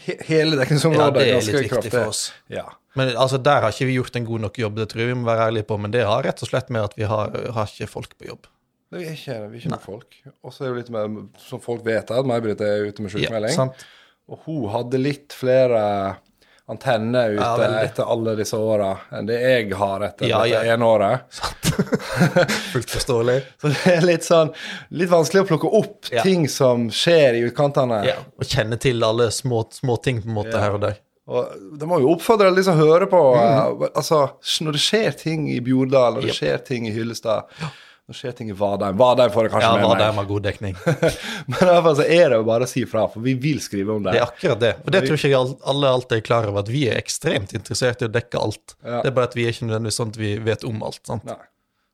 he 0.04 0.16
hele 0.26 0.56
Ja, 0.56 0.62
dekningsområdet 0.64 1.14
det 1.20 1.26
er 1.28 1.40
litt 1.40 1.54
viktig 1.54 1.70
kraftig. 1.70 1.92
for 1.94 2.08
oss. 2.12 2.22
Ja. 2.50 2.64
Men 2.98 3.14
altså, 3.16 3.38
der 3.40 3.62
har 3.64 3.72
ikke 3.72 3.86
vi 3.88 3.96
gjort 3.96 4.16
en 4.18 4.24
god 4.28 4.40
nok 4.46 4.58
jobb, 4.58 4.76
det 4.76 4.88
tror 4.90 5.00
jeg 5.04 5.12
vi 5.14 5.18
må 5.20 5.28
være 5.30 5.48
ærlige 5.48 5.68
på. 5.70 5.78
Men 5.80 5.92
det 5.94 6.04
har 6.04 6.22
rett 6.26 6.42
og 6.44 6.48
slett 6.50 6.68
med 6.74 6.82
at 6.84 6.96
vi 6.98 7.04
har, 7.08 7.30
har 7.56 7.70
ikke 7.70 7.88
folk 7.88 8.16
på 8.18 8.28
jobb. 8.28 8.48
Det 8.92 9.00
er 9.06 9.14
ikke, 9.16 9.36
vi 9.48 9.56
er 9.56 9.60
ikke 9.62 9.72
noen 9.72 9.84
folk. 9.86 10.16
Og 10.44 10.52
så 10.52 10.64
er 10.64 10.66
det 10.68 10.72
jo 10.72 10.80
litt 10.82 10.90
mer, 10.92 11.14
som 11.40 11.60
folk 11.64 11.84
vet, 11.86 12.10
at 12.12 12.26
May-Britt 12.28 12.60
er 12.66 12.84
ute 12.90 13.00
med 13.04 13.12
Ja, 13.14 13.18
sykemelding. 13.22 13.56
sant? 13.56 13.86
og 14.32 14.38
hun 14.46 14.68
hadde 14.70 14.98
litt 15.02 15.34
flere 15.34 15.80
antenner 16.70 17.32
ute 17.34 17.42
Ja, 17.66 17.80
etter 17.82 18.06
alle 18.08 18.36
disse 18.38 18.56
åra 18.56 18.92
enn 19.12 19.26
det 19.28 19.40
jeg 19.42 19.72
har 19.76 20.04
etter 20.06 20.28
Ja, 20.30 20.38
dette 20.46 20.60
ja. 20.68 20.76
ene 20.76 20.86
året. 20.86 21.40
Fullt 22.72 22.90
forståelig. 22.94 23.38
Så 23.60 23.72
det 23.72 23.94
er 23.96 24.04
litt 24.06 24.24
sånn 24.26 24.52
litt 24.94 25.10
vanskelig 25.12 25.42
å 25.44 25.48
plukke 25.50 25.70
opp 25.80 26.12
Ja. 26.12 26.22
ting 26.22 26.46
som 26.48 26.86
skjer 26.94 27.40
i 27.40 27.42
utkantene. 27.48 28.02
Ja, 28.06 28.16
og 28.38 28.44
kjenne 28.46 28.78
til 28.80 29.02
alle 29.04 29.30
små, 29.34 29.64
små 29.74 29.98
ting 30.02 30.22
på 30.22 30.28
en 30.30 30.36
måte 30.38 30.54
Ja. 30.54 30.60
her 30.66 30.76
og 30.78 30.80
der. 30.86 30.98
Og 31.32 31.78
det 31.78 31.86
må 31.88 32.00
jo 32.02 32.10
oppfordre 32.14 32.48
alle 32.50 32.56
de 32.56 32.64
som 32.66 32.76
hører 32.78 33.06
på 33.06 33.20
eh, 33.38 33.88
Altså, 33.94 34.24
når 34.64 34.72
det 34.72 34.80
skjer 34.82 35.16
ting 35.18 35.48
i 35.50 35.60
Bjordal, 35.60 36.14
når 36.16 36.20
det 36.26 36.32
yep. 36.32 36.40
skjer 36.40 36.64
ting 36.66 36.86
i 36.88 36.92
Hyllestad 36.94 37.44
Det 38.10 38.16
skjer 38.18 38.32
ting 38.34 38.48
i 38.50 38.54
Vadheim 38.58 38.96
Vadheim 38.98 39.30
får 39.30 39.46
det 39.46 39.50
kanskje 39.52 39.68
Ja, 39.68 39.76
med 39.78 39.88
meg. 39.88 39.98
der 40.02 40.12
har 40.16 40.24
god 40.26 40.42
dekning. 40.42 40.74
Men 41.52 41.60
i 41.62 41.68
hvert 41.70 41.84
fall 41.86 41.96
så 42.00 42.06
er 42.06 42.32
det 42.32 42.38
jo 42.40 42.46
bare 42.48 42.66
å 42.66 42.70
si 42.72 42.82
fra, 42.90 43.04
for 43.12 43.22
vi 43.24 43.34
vil 43.38 43.60
skrive 43.62 43.94
om 43.94 44.02
det. 44.02 44.16
Det 44.16 44.20
er 44.20 44.26
akkurat 44.26 44.60
det. 44.60 44.72
Og 44.82 44.90
det 44.94 45.02
tror 45.06 45.20
ikke 45.20 45.30
jeg 45.30 45.54
alle 45.72 45.92
alltid 45.98 46.16
er 46.18 46.24
klar 46.26 46.48
over, 46.50 46.64
at 46.66 46.72
vi 46.72 46.82
er 46.90 46.98
ekstremt 46.98 47.54
interessert 47.56 48.02
i 48.02 48.08
å 48.08 48.12
dekke 48.12 48.40
alt. 48.42 48.74
Ja. 48.82 48.98
Det 49.04 49.12
er 49.12 49.16
bare 49.20 49.30
at 49.30 49.36
vi 49.38 49.46
er 49.46 49.54
ikke 49.54 49.68
nødvendigvis 49.70 50.00
sånn 50.02 50.10
at 50.12 50.18
vi 50.20 50.32
vet 50.50 50.66
om 50.68 50.82
alt. 50.88 51.00
sant? 51.06 51.24
Nei. 51.30 51.38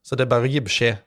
Så 0.03 0.17
det 0.17 0.25
er 0.25 0.31
bare 0.33 0.49
å 0.49 0.53
gi 0.55 0.63
beskjed. 0.65 1.03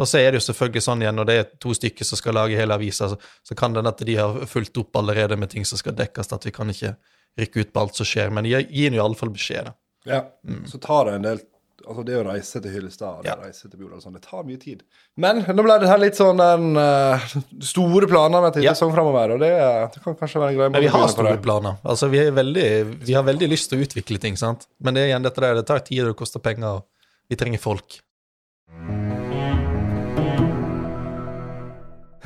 Og 0.00 0.08
så 0.08 0.18
er 0.20 0.32
det 0.32 0.40
jo 0.40 0.46
selvfølgelig 0.48 0.82
sånn 0.84 1.02
igjen, 1.04 1.16
når 1.16 1.28
det 1.28 1.34
er 1.40 1.44
to 1.60 1.72
stykker 1.76 2.04
som 2.04 2.18
skal 2.20 2.34
lage 2.36 2.56
hele 2.58 2.74
avisa, 2.76 3.06
så, 3.12 3.16
så 3.44 3.56
kan 3.56 3.72
det 3.72 3.80
hende 3.80 3.92
at 3.94 4.02
de 4.08 4.16
har 4.18 4.40
fulgt 4.48 4.76
opp 4.80 4.98
allerede 5.00 5.36
med 5.40 5.52
ting 5.52 5.64
som 5.68 5.80
skal 5.80 5.94
dekkes, 5.96 6.32
at 6.36 6.44
vi 6.48 6.52
kan 6.52 6.68
ikke 6.72 6.94
rykke 7.40 7.64
ut 7.64 7.70
på 7.76 7.80
alt 7.84 7.96
som 7.96 8.08
skjer. 8.08 8.32
Men 8.32 8.48
gi 8.48 8.58
gi 8.72 8.88
nå 8.92 8.98
i 8.98 9.04
alle 9.04 9.16
fall 9.16 9.32
beskjed, 9.32 9.68
da. 9.70 9.76
Ja. 10.06 10.20
Så 10.68 10.78
tar 10.80 11.08
det 11.08 11.14
en 11.20 11.24
del 11.28 11.40
Altså 11.84 12.02
det 12.08 12.14
å 12.16 12.22
reise 12.24 12.60
til 12.64 12.72
Hyllestad 12.72 13.18
og 13.20 13.26
Ja. 13.28 13.34
reise 13.36 13.68
til 13.68 13.76
Bjordal 13.78 14.00
sånn, 14.00 14.14
det 14.16 14.22
tar 14.24 14.46
mye 14.48 14.58
tid. 14.58 14.80
Men 15.20 15.42
nå 15.44 15.62
ble 15.66 15.76
det 15.82 15.90
her 15.90 16.00
litt 16.00 16.16
sånn 16.16 16.40
den 16.40 16.72
uh, 16.80 17.20
store 17.60 18.08
planene 18.08 18.48
til 18.54 18.64
Ja. 18.64 18.72
sesong 18.72 18.94
framover, 18.94 19.34
og 19.36 19.40
det, 19.44 19.50
det 19.92 20.02
kan 20.02 20.16
kanskje 20.16 20.40
være 20.40 20.54
en 20.54 20.56
grei 20.56 20.70
Men 20.72 20.82
vi 20.86 20.88
har 20.94 21.06
store 21.12 21.36
planer. 21.44 21.76
Altså, 21.84 22.08
vi, 22.10 22.24
veldig, 22.32 22.66
vi 23.04 23.12
har 23.18 23.22
veldig 23.28 23.50
lyst 23.52 23.68
til 23.70 23.78
å 23.78 23.84
utvikle 23.86 24.18
ting, 24.18 24.36
sant. 24.40 24.66
Men 24.80 24.94
det 24.96 25.04
er 25.04 25.12
igjen 25.12 25.22
dette 25.28 25.44
der, 25.44 25.54
det 25.60 25.66
tar 25.68 25.84
tid, 25.84 26.00
og 26.06 26.14
det 26.14 26.18
koster 26.22 26.40
penger, 26.40 26.80
og 26.80 26.86
vi 27.28 27.36
trenger 27.36 27.60
folk. 27.60 28.00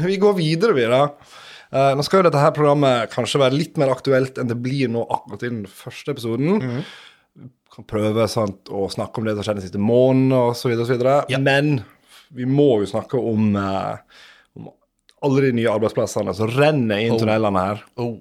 Vi 0.01 0.17
går 0.17 0.35
videre, 0.39 0.73
vi, 0.79 0.87
da. 0.89 1.03
Uh, 1.71 1.93
nå 1.95 2.03
skal 2.03 2.21
jo 2.23 2.27
dette 2.27 2.41
her 2.41 2.51
programmet 2.57 3.13
kanskje 3.13 3.39
være 3.45 3.55
litt 3.55 3.77
mer 3.79 3.93
aktuelt 3.93 4.39
enn 4.41 4.49
det 4.51 4.57
blir 4.59 4.89
nå 4.91 5.05
akkurat 5.07 5.45
i 5.47 5.51
den 5.53 5.67
første 5.71 6.15
episoden. 6.17 6.57
Mhm. 6.59 6.83
Kan 7.71 7.85
prøve 7.87 8.27
sant, 8.29 8.67
å 8.69 8.89
snakke 8.91 9.19
om 9.21 9.25
det 9.29 9.33
som 9.37 9.41
har 9.43 9.47
skjedd 9.51 9.61
den 9.61 9.67
siste 9.69 9.79
måneden 9.79 10.33
osv.. 10.35 10.75
Ja. 11.31 11.39
Men 11.39 11.85
vi 12.35 12.45
må 12.47 12.81
jo 12.83 12.87
snakke 12.91 13.15
om, 13.19 13.55
eh, 13.57 13.97
om 14.59 14.71
alle 15.23 15.41
de 15.47 15.53
nye 15.61 15.71
arbeidsplassene 15.71 16.35
som 16.35 16.51
renner 16.51 16.99
inn 17.05 17.13
Oh. 17.15 17.19
tunnelene 17.23 17.59
her. 17.69 17.85
Oh. 17.97 18.17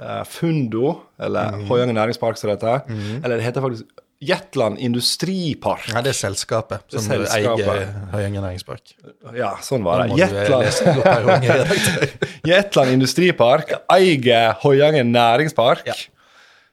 Eh, 0.00 0.22
Fundo, 0.24 0.94
eller 1.20 1.52
mm. 1.52 1.66
Høyanger 1.68 1.94
næringspark 1.98 2.38
som 2.40 2.48
det 2.50 2.58
heter. 2.58 2.82
Eller 3.24 3.36
det 3.36 3.44
heter 3.44 3.60
faktisk 3.60 3.84
Jetland 4.22 4.78
industripark. 4.78 5.88
Nei, 5.92 6.00
det 6.06 6.12
er 6.12 6.18
selskapet 6.30 6.84
som 6.94 7.02
Det 7.10 7.26
selskapet. 7.28 7.66
eier 7.66 7.88
Høyanger 8.12 8.40
næringspark. 8.44 8.92
Ja, 9.34 9.56
sånn 9.66 9.82
var 9.82 10.04
det. 10.06 10.14
eh, 10.14 10.20
Jetland. 10.22 10.64
Jetland 12.46 12.90
industripark 12.94 13.72
eier 13.92 14.54
Høyanger 14.62 15.04
næringspark, 15.08 15.86
Ja. 15.90 15.94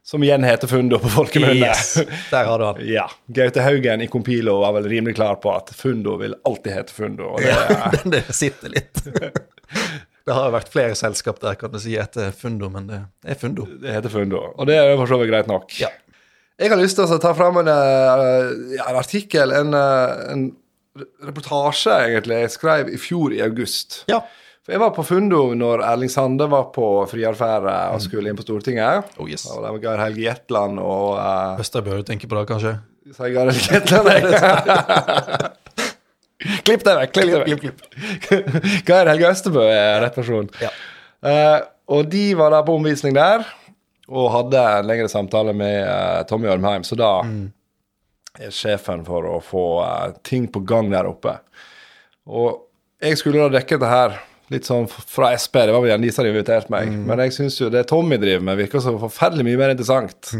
Som 0.09 0.23
igjen 0.23 0.43
heter 0.43 0.67
Fundo 0.67 0.97
på 0.99 1.09
folkemunne. 1.13 1.53
Yes, 1.67 1.93
der 2.31 2.45
har 2.45 2.59
du 2.59 2.65
han. 2.65 2.77
Ja. 2.97 3.03
Gaute 3.27 3.61
Haugen 3.61 4.01
i 4.01 4.07
Compilo 4.09 4.55
var 4.63 4.73
vel 4.73 4.87
rimelig 4.89 5.19
klar 5.19 5.35
på 5.37 5.51
at 5.53 5.69
Fundo 5.77 6.15
vil 6.17 6.33
alltid 6.49 6.73
hete 6.73 6.95
Fundo. 6.95 7.27
Og 7.35 7.43
det, 7.45 7.53
Den 7.99 8.15
det 8.15 8.23
sitter 8.33 8.73
litt. 8.73 9.03
Det 10.29 10.33
har 10.35 10.49
jo 10.49 10.53
vært 10.53 10.69
flere 10.69 10.97
selskap 10.97 11.39
der, 11.41 11.55
kan 11.57 11.71
du 11.73 11.79
si, 11.81 11.93
etter 11.97 12.33
Fundo, 12.37 12.67
men 12.69 12.85
det 12.89 12.97
er 13.25 13.37
Fundo. 13.39 13.63
det 13.81 13.95
heter 13.95 14.11
Fundo. 14.13 14.41
Og 14.61 14.67
det 14.69 14.75
er 14.77 14.91
for 14.99 15.09
så 15.09 15.17
vidt 15.17 15.31
greit 15.31 15.47
nok. 15.49 15.71
Ja. 15.81 15.89
Jeg 16.59 16.69
har 16.69 16.77
lyst 16.77 16.99
til 16.99 17.09
å 17.09 17.17
ta 17.23 17.31
fram 17.33 17.57
en, 17.63 17.69
eh, 17.71 18.51
en 18.83 18.99
artikkel, 18.99 19.53
en, 19.57 19.73
eh, 19.73 20.19
en 20.33 20.43
reportasje 21.25 21.95
egentlig 22.09 22.43
jeg 22.43 22.53
skrev 22.57 22.91
i 22.93 22.99
fjor 23.01 23.33
i 23.33 23.41
august. 23.41 24.03
Ja. 24.11 24.19
For 24.69 24.75
Jeg 24.75 24.81
var 24.83 24.91
på 24.93 25.01
Fundo 25.01 25.37
når 25.57 25.81
Erling 25.81 26.11
Sande 26.13 26.45
var 26.45 26.67
på 26.69 26.87
friarferde 27.09 27.71
og 27.89 28.03
skulle 28.03 28.29
inn 28.29 28.37
på 28.37 28.43
Stortinget. 28.45 29.15
Oh, 29.17 29.25
yes. 29.25 29.47
Og 29.49 29.63
det 29.63 29.71
var 29.73 29.79
Geir 29.81 30.03
Helge 30.03 30.21
Jetland 30.27 30.77
og 30.83 31.15
uh, 31.17 31.57
Østerbø 31.63 31.97
du 31.97 32.03
tenker 32.05 32.29
på 32.29 32.37
det, 32.37 32.43
kanskje? 32.51 32.75
Sa 33.15 33.25
jeg 33.25 33.33
Geir 33.33 33.49
Helge 33.49 33.79
Jetland? 33.79 34.05
klipp 36.69 36.85
det 36.85 36.95
vekk! 36.99 37.15
Klipp. 37.17 37.47
Klipp, 37.47 37.65
klipp. 37.65 37.81
Geir 38.91 39.09
Helge 39.09 39.33
Østerbø 39.33 39.65
er 39.73 40.03
rett 40.05 40.21
person. 40.21 40.53
Ja. 40.61 40.69
Uh, 41.25 41.57
og 41.97 42.13
de 42.13 42.23
var 42.37 42.53
da 42.53 42.61
på 42.61 42.77
omvisning 42.77 43.17
der, 43.17 43.49
og 44.05 44.31
hadde 44.37 44.69
en 44.77 44.93
lengre 44.93 45.09
samtale 45.09 45.57
med 45.57 45.81
uh, 45.81 46.21
Tommy 46.29 46.53
Ørmheim. 46.53 46.85
Så 46.85 46.93
da 46.93 47.15
er 48.37 48.53
sjefen 48.53 49.01
for 49.09 49.33
å 49.33 49.41
få 49.41 49.67
uh, 49.81 50.13
ting 50.21 50.45
på 50.45 50.61
gang 50.61 50.93
der 50.93 51.09
oppe. 51.09 51.39
Og 52.29 52.67
jeg 53.01 53.17
skulle 53.17 53.41
da 53.41 53.57
dekke 53.57 53.81
det 53.81 53.95
her 53.97 54.19
litt 54.49 54.67
sånn 54.67 54.87
fra 54.89 55.31
SP, 55.37 55.61
det 55.67 55.73
var 55.75 55.83
vel 55.85 56.01
Lisa 56.01 56.03
de 56.03 56.11
som 56.13 56.23
hadde 56.23 56.33
invitert 56.33 56.69
meg. 56.73 56.91
Men 56.91 57.21
jeg 57.25 57.35
syns 57.35 57.59
jo 57.61 57.69
det 57.73 57.85
Tommy 57.89 58.17
driver 58.21 58.45
med, 58.47 58.59
virker 58.63 58.83
så 58.83 58.95
forferdelig 59.01 59.45
mye 59.47 59.59
mer 59.61 59.73
interessant. 59.75 60.31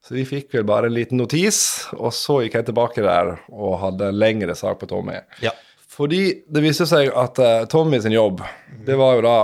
Så 0.00 0.16
vi 0.16 0.24
fikk 0.26 0.54
vel 0.56 0.66
bare 0.68 0.88
en 0.88 0.96
liten 0.96 1.20
notis, 1.20 1.60
og 1.94 2.14
så 2.16 2.40
gikk 2.44 2.56
jeg 2.58 2.70
tilbake 2.70 3.04
der 3.04 3.34
og 3.52 3.80
hadde 3.84 4.08
en 4.10 4.20
lengre 4.20 4.56
sak 4.58 4.80
på 4.80 4.88
Tommy. 4.90 5.18
Ja. 5.44 5.52
Fordi 5.90 6.22
det 6.48 6.62
viste 6.64 6.86
seg 6.88 7.10
at 7.12 7.40
uh, 7.42 7.66
Tommy 7.70 8.00
sin 8.00 8.14
jobb, 8.16 8.40
det 8.86 8.96
var 8.98 9.18
jo 9.18 9.26
da 9.26 9.36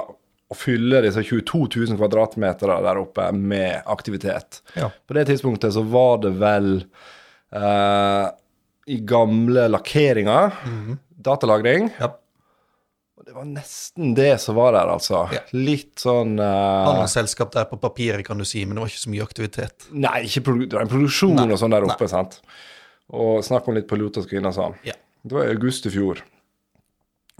å 0.47 0.55
fylle 0.57 1.03
disse 1.03 1.25
22 1.27 1.67
000 1.91 1.99
kvadratmeter 1.99 2.71
der 2.87 3.01
oppe 3.01 3.29
med 3.35 3.83
aktivitet. 3.91 4.63
Ja. 4.79 4.89
På 5.07 5.17
det 5.19 5.27
tidspunktet 5.29 5.75
så 5.75 5.83
var 5.83 6.23
det 6.23 6.33
vel 6.39 6.71
uh, 7.53 8.31
i 8.87 9.01
gamle 9.03 9.67
lakkeringer, 9.75 10.55
datalagring. 11.11 11.91
ja. 11.99 12.15
Det 13.25 13.33
var 13.33 13.47
nesten 13.49 14.13
det 14.15 14.35
som 14.43 14.59
var 14.59 14.75
der, 14.77 14.91
altså. 14.93 15.23
Ja. 15.33 15.41
Litt 15.57 16.03
sånn 16.03 16.37
uh... 16.37 17.01
Selskap 17.09 17.55
der 17.55 17.65
på 17.71 17.79
papiret, 17.81 18.21
kan 18.27 18.37
du 18.37 18.45
si, 18.45 18.61
men 18.67 18.77
det 18.77 18.85
var 18.85 18.93
ikke 18.93 19.03
så 19.07 19.13
mye 19.15 19.25
aktivitet. 19.25 19.87
Nei, 19.97 20.19
ikke 20.29 20.43
produ 20.51 20.67
det 20.67 20.77
var 20.77 20.85
en 20.85 20.93
produksjon 20.93 21.35
Nei, 21.39 21.47
og 21.49 21.61
sånn 21.63 21.73
der 21.73 21.87
oppe, 21.89 22.11
sant. 22.13 22.37
Og 23.17 23.41
snakk 23.47 23.71
om 23.71 23.79
litt 23.79 23.89
piloter 23.89 24.27
og 24.27 24.29
kvinner 24.29 24.53
og 24.53 24.59
sånn. 24.59 24.77
Ja. 24.85 24.99
Det 25.27 25.33
var 25.33 25.49
i 25.49 25.57
august 25.57 25.89
i 25.89 25.95
fjor. 25.97 26.21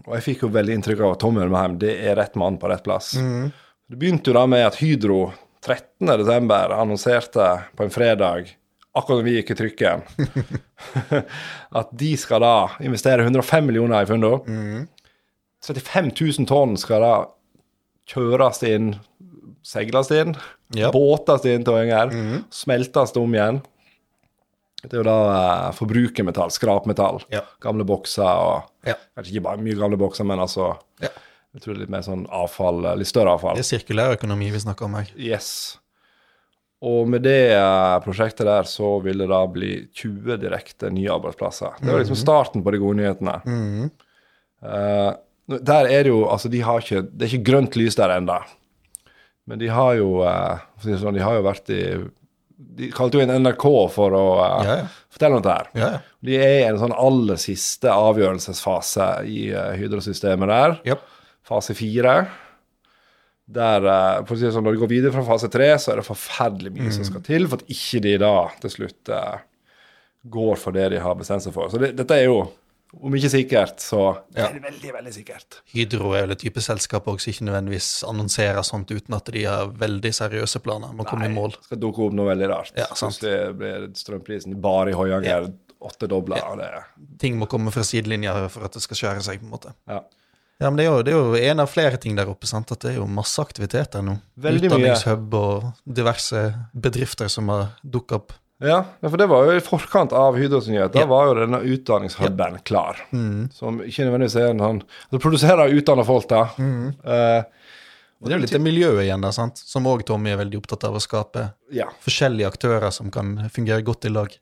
Og 0.07 0.17
jeg 0.17 0.27
fikk 0.31 0.47
jo 0.47 0.53
veldig 0.57 0.79
inntrykk 0.79 1.05
av 1.05 1.15
at 1.15 1.23
Tom 1.23 1.39
Ørmeheim 1.45 1.77
det 1.83 1.93
er 2.09 2.17
rett 2.19 2.41
mann 2.41 2.57
på 2.61 2.73
rett 2.73 2.85
plass. 2.87 3.13
Det 3.17 4.01
begynte 4.01 4.33
jo 4.33 4.39
da 4.39 4.47
med 4.49 4.65
at 4.67 4.81
Hydro 4.81 5.21
13.12. 5.67 6.51
annonserte 6.73 7.53
på 7.77 7.85
en 7.85 7.93
fredag, 7.93 8.53
akkurat 8.97 9.21
når 9.21 9.29
vi 9.29 9.39
gikk 9.39 9.53
i 9.53 9.61
trykken, 9.61 10.05
at 11.81 11.97
de 12.01 12.13
skal 12.21 12.45
da 12.45 12.57
investere 12.81 13.29
105 13.29 13.69
millioner 13.69 14.07
i 14.07 14.09
Fundo. 14.09 14.39
35 15.65 16.13
000 16.21 16.49
tonn 16.49 16.77
skal 16.81 17.05
da 17.05 17.15
kjøres 18.11 18.61
inn, 18.67 18.93
segles 19.67 20.13
inn, 20.15 20.37
yep. 20.77 20.93
båtes 20.95 21.47
inn 21.49 21.65
til 21.67 21.81
Øyer, 21.81 22.13
smeltes 22.55 23.17
om 23.19 23.35
igjen. 23.35 23.63
Det 24.87 24.93
er 24.95 25.01
jo 25.01 25.07
da 25.09 25.21
eh, 25.35 25.71
forbrukermetall, 25.75 26.53
skrapmetall. 26.55 27.23
Ja. 27.33 27.43
Gamle 27.65 27.87
bokser 27.89 28.27
og 28.27 28.87
Ja. 28.87 28.95
Kanskje 29.17 29.33
ikke 29.35 29.47
bare 29.49 29.63
mye 29.65 29.79
gamle 29.79 29.99
bokser, 29.99 30.27
men 30.29 30.39
altså 30.39 30.77
Ja. 31.03 31.11
Jeg 31.57 31.63
tror 31.63 31.73
det 31.73 31.79
er 31.79 31.85
litt 31.87 31.95
mer 31.95 32.05
sånn 32.05 32.27
avfall, 32.29 32.85
eh, 32.85 32.97
litt 33.01 33.09
større 33.09 33.33
avfall. 33.33 33.57
Det 33.57 33.65
er 33.65 33.71
sirkulærøkonomi 33.79 34.51
vi 34.53 34.61
snakker 34.61 34.85
om 34.85 34.95
her. 34.99 35.11
Yes. 35.17 35.79
Og 36.85 37.09
med 37.09 37.25
det 37.25 37.55
eh, 37.57 37.99
prosjektet 38.05 38.45
der 38.47 38.69
så 38.69 39.03
vil 39.03 39.25
det 39.25 39.31
da 39.33 39.41
bli 39.49 39.71
20 39.97 40.37
direkte 40.43 40.91
nye 40.93 41.15
arbeidsplasser. 41.15 41.79
Det 41.81 41.89
var 41.89 42.03
liksom 42.05 42.21
starten 42.21 42.63
på 42.63 42.75
de 42.75 42.83
gode 42.83 43.01
nyhetene. 43.01 43.39
Eh, 44.63 45.13
der 45.47 45.87
er 45.87 46.07
det 46.07 46.11
jo 46.11 46.25
Altså, 46.27 46.51
de 46.51 46.61
har 46.67 46.83
ikke 46.83 47.05
Det 47.07 47.23
er 47.27 47.33
ikke 47.35 47.51
grønt 47.51 47.77
lys 47.79 47.95
der 47.99 48.17
ennå. 48.17 48.41
Men 49.47 49.61
de 49.61 49.69
har 49.71 49.95
jo 49.95 50.23
eh, 50.27 50.65
sånn, 50.83 51.15
De 51.15 51.23
har 51.23 51.37
jo 51.39 51.45
vært 51.47 51.71
i 51.71 51.83
De 52.81 52.89
kalte 52.95 53.19
jo 53.19 53.23
inn 53.23 53.35
NRK 53.45 53.67
for 53.95 54.17
å 54.17 54.25
eh, 54.43 54.57
Ja, 54.67 54.79
ja. 54.81 54.89
fortelle 55.13 55.39
om 55.39 55.45
dette 55.45 55.59
her. 55.59 55.69
Ja. 55.79 55.91
De 56.27 56.41
er 56.41 56.57
i 56.57 56.67
en 56.67 56.81
sånn 56.81 56.97
aller 56.97 57.39
siste 57.39 57.93
avgjørelsesfase 57.93 59.07
i 59.31 59.47
uh, 59.55 59.71
hydrosystemet 59.79 60.51
der. 60.51 60.75
Ja. 60.89 60.97
Fase 61.47 61.77
fire. 61.79 62.17
Der, 63.47 63.85
eh, 63.87 64.25
for 64.27 64.35
å 64.35 64.39
si 64.41 64.49
det 64.49 64.53
sånn, 64.57 64.65
Når 64.67 64.75
de 64.75 64.81
går 64.83 64.91
videre 64.91 65.15
fra 65.15 65.23
fase 65.29 65.49
tre, 65.53 65.69
så 65.79 65.93
er 65.93 66.01
det 66.01 66.09
forferdelig 66.09 66.73
mye 66.75 66.91
som 66.97 67.07
skal 67.07 67.23
til 67.27 67.47
for 67.47 67.63
at 67.63 67.71
ikke 67.71 68.01
de 68.03 68.17
da 68.19 68.33
til 68.65 68.73
slutt 68.73 69.13
eh, 69.15 69.37
går 70.35 70.59
for 70.59 70.75
det 70.75 70.89
de 70.97 71.03
har 71.05 71.15
bestemt 71.15 71.45
seg 71.45 71.55
for. 71.55 71.71
Så 71.71 71.79
det, 71.79 71.93
dette 71.95 72.17
er 72.19 72.27
jo, 72.27 72.41
om 73.03 73.13
ikke 73.15 73.31
sikkert, 73.31 73.79
så 73.81 74.19
Ja. 74.35 74.47
er 74.49 74.53
det 74.55 74.63
veldig, 74.63 74.93
veldig 74.95 75.13
sikkert. 75.13 75.61
Hydro 75.73 76.13
er 76.15 76.23
vel 76.27 76.31
et 76.33 76.39
type 76.39 76.61
selskap 76.61 77.05
også, 77.07 77.21
som 77.21 77.33
ikke 77.33 77.47
nødvendigvis 77.51 78.05
annonserer 78.09 78.63
sånt 78.65 78.91
uten 78.91 79.15
at 79.15 79.25
de 79.33 79.45
har 79.45 79.67
veldig 79.69 80.13
seriøse 80.15 80.61
planer 80.65 80.89
om 80.91 80.99
å 80.99 81.07
komme 81.07 81.27
i 81.27 81.33
mål. 81.35 81.53
Det 81.53 81.65
skal 81.65 81.79
dukke 81.79 82.07
opp 82.07 82.13
noe 82.13 82.35
veldig 82.35 82.49
rart. 82.49 82.73
Ja, 82.77 82.87
sant. 82.95 83.19
Plutselig 83.21 83.57
blir 83.59 83.89
strømprisen 83.95 84.61
bare 84.61 84.91
i 84.91 84.93
Høyanger 84.95 85.53
åttedobla. 85.83 86.37
Ja. 86.37 86.55
det- 86.57 87.19
Ting 87.19 87.39
må 87.39 87.47
komme 87.49 87.71
fra 87.73 87.83
sidelinja 87.83 88.49
for 88.51 88.65
at 88.65 88.73
det 88.73 88.83
skal 88.83 88.97
skjære 88.97 89.23
seg, 89.23 89.41
på 89.41 89.45
en 89.45 89.51
måte. 89.51 89.75
Ja. 89.89 90.01
Ja, 90.59 90.71
men 90.71 90.77
det 90.79 90.87
er, 90.87 90.91
jo, 90.91 91.03
det 91.03 91.13
er 91.13 91.17
jo 91.19 91.51
en 91.53 91.61
av 91.61 91.69
flere 91.69 91.99
ting 92.01 92.17
der 92.17 92.25
oppe, 92.27 92.47
sant? 92.47 92.73
at 92.73 92.81
det 92.81 92.93
er 92.95 92.97
jo 93.01 93.07
masse 93.07 93.37
aktiviteter 93.45 94.03
nå. 94.03 94.19
Veldig 94.41 94.71
mye. 94.71 94.79
Utdanningshub 94.97 95.35
og 95.35 95.73
diverse 95.87 96.55
bedrifter 96.75 97.29
som 97.29 97.49
har 97.49 97.75
dukket 97.85 98.13
opp. 98.13 98.33
Ja, 98.59 98.85
ja, 99.03 99.09
for 99.13 99.17
det 99.21 99.27
var 99.29 99.45
jo 99.45 99.57
i 99.59 99.61
forkant 99.61 100.13
av 100.17 100.37
Hydros. 100.41 100.67
Da 100.67 101.01
Ja. 101.01 101.07
var 101.07 101.27
jo 101.29 101.35
denne 101.35 101.59
utdanningshuben 101.61 102.63
klar. 102.65 102.97
Som 103.53 103.81
ikke 103.85 104.07
nødvendigvis 104.07 104.37
er 104.41 104.49
en 104.51 104.59
sånn 104.59 104.83
Det 105.13 105.21
produserer 105.21 105.69
utdanna 105.77 106.05
folk, 106.07 106.27
da. 106.29 106.45
Eh, 106.59 107.43
Det 108.23 108.33
er 108.33 108.39
jo 108.39 108.39
litt 108.39 108.51
det 108.51 108.61
miljøet 108.63 109.05
igjen, 109.05 109.21
da, 109.21 109.31
sant? 109.31 109.59
som 109.59 109.85
òg 109.85 110.03
Tommy 110.07 110.31
er 110.33 110.39
veldig 110.39 110.57
opptatt 110.63 110.85
av 110.85 110.95
å 110.95 111.01
skape 111.05 111.53
ja, 111.71 111.85
forskjellige 112.01 112.47
aktører 112.49 112.91
som 112.91 113.11
kan 113.11 113.51
fungere 113.53 113.83
godt 113.85 114.07
i 114.07 114.09
lag. 114.09 114.33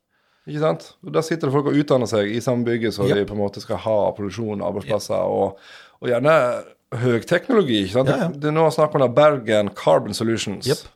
ikke 0.47 0.61
sant? 0.61 0.92
Og 1.04 1.12
Da 1.12 1.21
sitter 1.21 1.49
det 1.49 1.52
folk 1.52 1.66
og 1.66 1.75
utdanner 1.75 2.06
seg 2.06 2.30
i 2.37 2.38
samme 2.38 2.64
bygget, 2.64 2.94
så 2.94 3.09
Ja. 3.09 3.14
de 3.16 3.25
på 3.25 3.33
en 3.33 3.38
måte 3.42 3.61
skal 3.61 3.78
ha 3.78 4.12
produksjon, 4.12 4.62
arbeidsplasser 4.62 5.18
og, 5.18 5.59
og 6.00 6.09
gjerne 6.09 6.62
høyteknologi. 6.92 7.83
ikke 7.85 7.92
sant? 7.99 8.09
Ja, 8.09 8.16
ja. 8.16 8.28
Det 8.28 8.44
er 8.44 8.52
nå 8.54 8.71
snakk 8.73 8.94
om 8.94 9.12
Bergen 9.14 9.71
Carbon 9.75 10.14
Solutions, 10.14 10.64
Jepp. 10.68 10.87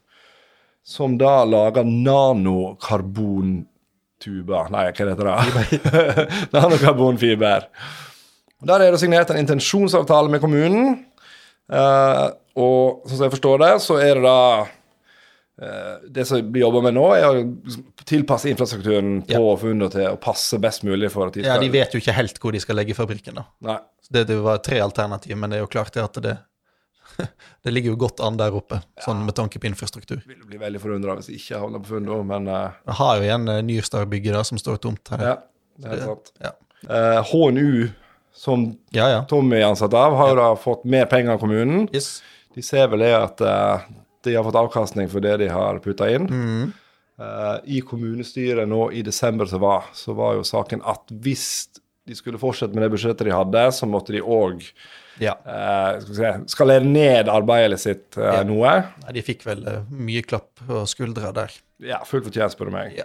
Som 0.89 1.19
da 1.21 1.43
lager 1.45 1.85
nanokarbontuber 1.85 4.71
Nei, 4.73 4.87
hva 4.89 5.09
heter 5.13 5.27
det? 5.29 5.37
Nanokarbonfiber. 6.55 7.61
Der 8.69 8.79
er 8.83 8.91
det 8.95 9.01
signert 9.03 9.31
en 9.31 9.39
intensjonsavtale 9.43 10.29
med 10.33 10.41
kommunen. 10.43 10.85
Eh, 11.69 12.27
og 12.59 12.83
sånn 13.07 13.17
som 13.19 13.27
jeg 13.29 13.35
forstår 13.37 13.57
det, 13.63 13.73
så 13.85 13.95
er 14.01 14.13
det 14.19 14.25
da 14.25 14.41
eh, 14.65 15.95
Det 16.17 16.25
som 16.27 16.37
blir 16.49 16.65
jobba 16.65 16.81
med 16.89 16.95
nå, 16.97 17.07
er 17.15 17.25
å 17.29 17.31
tilpasse 18.09 18.49
infrastrukturen 18.51 19.09
på 19.29 19.45
funnet 19.61 19.93
til 19.95 20.07
å 20.09 20.17
passe 20.23 20.59
best 20.63 20.81
mulig 20.89 21.11
for 21.13 21.27
at 21.29 21.35
de 21.37 21.41
skal 21.45 21.53
Ja, 21.53 21.61
De 21.63 21.71
vet 21.77 21.93
jo 21.95 21.99
ikke 22.01 22.17
helt 22.17 22.41
hvor 22.43 22.53
de 22.57 22.61
skal 22.65 22.77
legge 22.81 22.97
fabrikken. 22.97 23.35
da. 23.39 23.45
Nei. 23.69 23.79
Det, 24.09 24.25
det 24.33 24.39
var 24.41 24.57
tre 24.65 24.79
alternativ, 24.81 25.35
men 25.37 25.49
det 25.53 25.57
er 25.61 25.65
jo 25.67 25.75
klart 25.77 25.93
det 25.95 26.03
at 26.09 26.17
det 26.25 26.37
Det 27.65 27.75
ligger 27.75 27.93
jo 27.93 28.01
godt 28.01 28.23
an 28.25 28.39
der 28.41 28.55
oppe, 28.55 28.81
sånn 29.05 29.25
med 29.27 29.37
tanke 29.37 29.61
på 29.61 29.69
infrastruktur. 29.69 30.23
Vil 30.29 30.45
bli 30.47 30.61
veldig 30.61 30.81
forundra 30.83 31.19
hvis 31.19 31.31
jeg 31.33 31.43
ikke 31.43 31.63
havner 31.65 31.83
på 31.83 31.97
funnet, 31.97 32.27
men 32.29 32.49
Jeg 32.49 32.97
har 33.01 33.19
jo 33.19 33.27
igjen 33.27 33.51
uh, 33.51 33.61
Nyrstar-bygget 33.67 34.39
da, 34.39 34.43
som 34.47 34.61
står 34.61 34.83
tomt 34.87 35.15
her. 35.15 35.25
ja. 35.33 35.39
Det 35.79 35.93
er 35.95 36.01
sant. 36.03 36.33
Ja. 36.43 36.51
Uh, 36.91 37.21
HNU, 37.31 37.89
som 38.35 38.65
ja. 38.95 39.05
ja. 39.13 39.21
Tommy 39.31 39.61
er 39.61 39.69
ansatt 39.69 39.95
av, 39.95 40.17
har 40.19 40.33
jo 40.33 40.39
da 40.41 40.49
fått 40.59 40.83
mer 40.91 41.07
penger 41.11 41.37
av 41.37 41.43
kommunen. 41.43 41.87
Yes. 41.95 42.17
De 42.55 42.65
ser 42.67 42.91
vel 42.91 43.05
det 43.07 43.13
at 43.15 43.43
uh, 43.47 43.87
de 44.27 44.35
har 44.35 44.47
fått 44.47 44.59
avkastning 44.59 45.11
for 45.13 45.23
det 45.23 45.37
de 45.43 45.51
har 45.53 45.79
putta 45.85 46.11
inn. 46.11 46.27
Mm. 46.27 46.73
Eh, 47.19 47.57
I 47.65 47.81
kommunestyret 47.81 48.69
nå 48.71 48.93
i 48.95 49.03
desember 49.03 49.47
som 49.47 49.61
var, 49.61 49.91
så 49.95 50.15
var 50.15 50.37
jo 50.39 50.45
saken 50.47 50.85
at 50.87 51.11
hvis 51.11 51.67
de 52.09 52.17
skulle 52.17 52.41
fortsette 52.41 52.75
med 52.75 52.83
det 52.87 52.91
budsjettet 52.95 53.29
de 53.29 53.35
hadde, 53.37 53.67
så 53.77 53.89
måtte 53.89 54.15
de 54.17 54.23
òg 54.25 54.65
Ja. 55.21 55.35
eh, 55.45 55.99
vi 56.09 56.33
skalere 56.49 56.85
ned 56.87 57.29
arbeidet 57.29 57.81
sitt 57.83 58.17
eh, 58.19 58.39
Ja. 58.39 58.43
noe. 58.49 58.75
Nei, 59.05 59.13
de 59.19 59.23
fikk 59.27 59.45
vel 59.49 59.65
eh, 59.69 59.83
mye 59.91 60.23
klapp 60.25 60.49
på 60.67 60.83
skuldra 60.89 61.33
der. 61.37 61.53
Ja, 61.85 62.01
fullt 62.09 62.25
fortjent, 62.31 62.55
spør 62.57 62.71
du 62.71 62.77
meg. 62.79 62.97
Ja. 62.99 63.05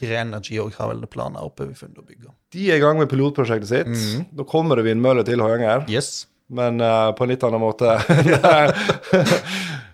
Greenergy 0.00 0.60
òg 0.62 0.76
har 0.78 0.92
vel 0.92 1.02
planer 1.10 1.42
oppe 1.42 1.66
ved 1.66 1.74
Fundobygget. 1.76 2.30
De 2.54 2.68
er 2.70 2.76
i 2.78 2.82
gang 2.82 2.98
med 3.00 3.08
pilotprosjektet 3.10 3.68
sitt. 3.72 3.88
Mhm. 3.90 4.26
Da 4.38 4.44
kommer 4.46 4.76
det 4.78 4.84
vindmøller 4.86 5.24
til 5.26 5.42
Høyanger, 5.42 5.88
Yes. 5.90 6.26
men 6.48 6.80
eh, 6.80 7.10
på 7.18 7.24
en 7.26 7.32
litt 7.32 7.42
annen 7.42 7.60
måte 7.60 7.96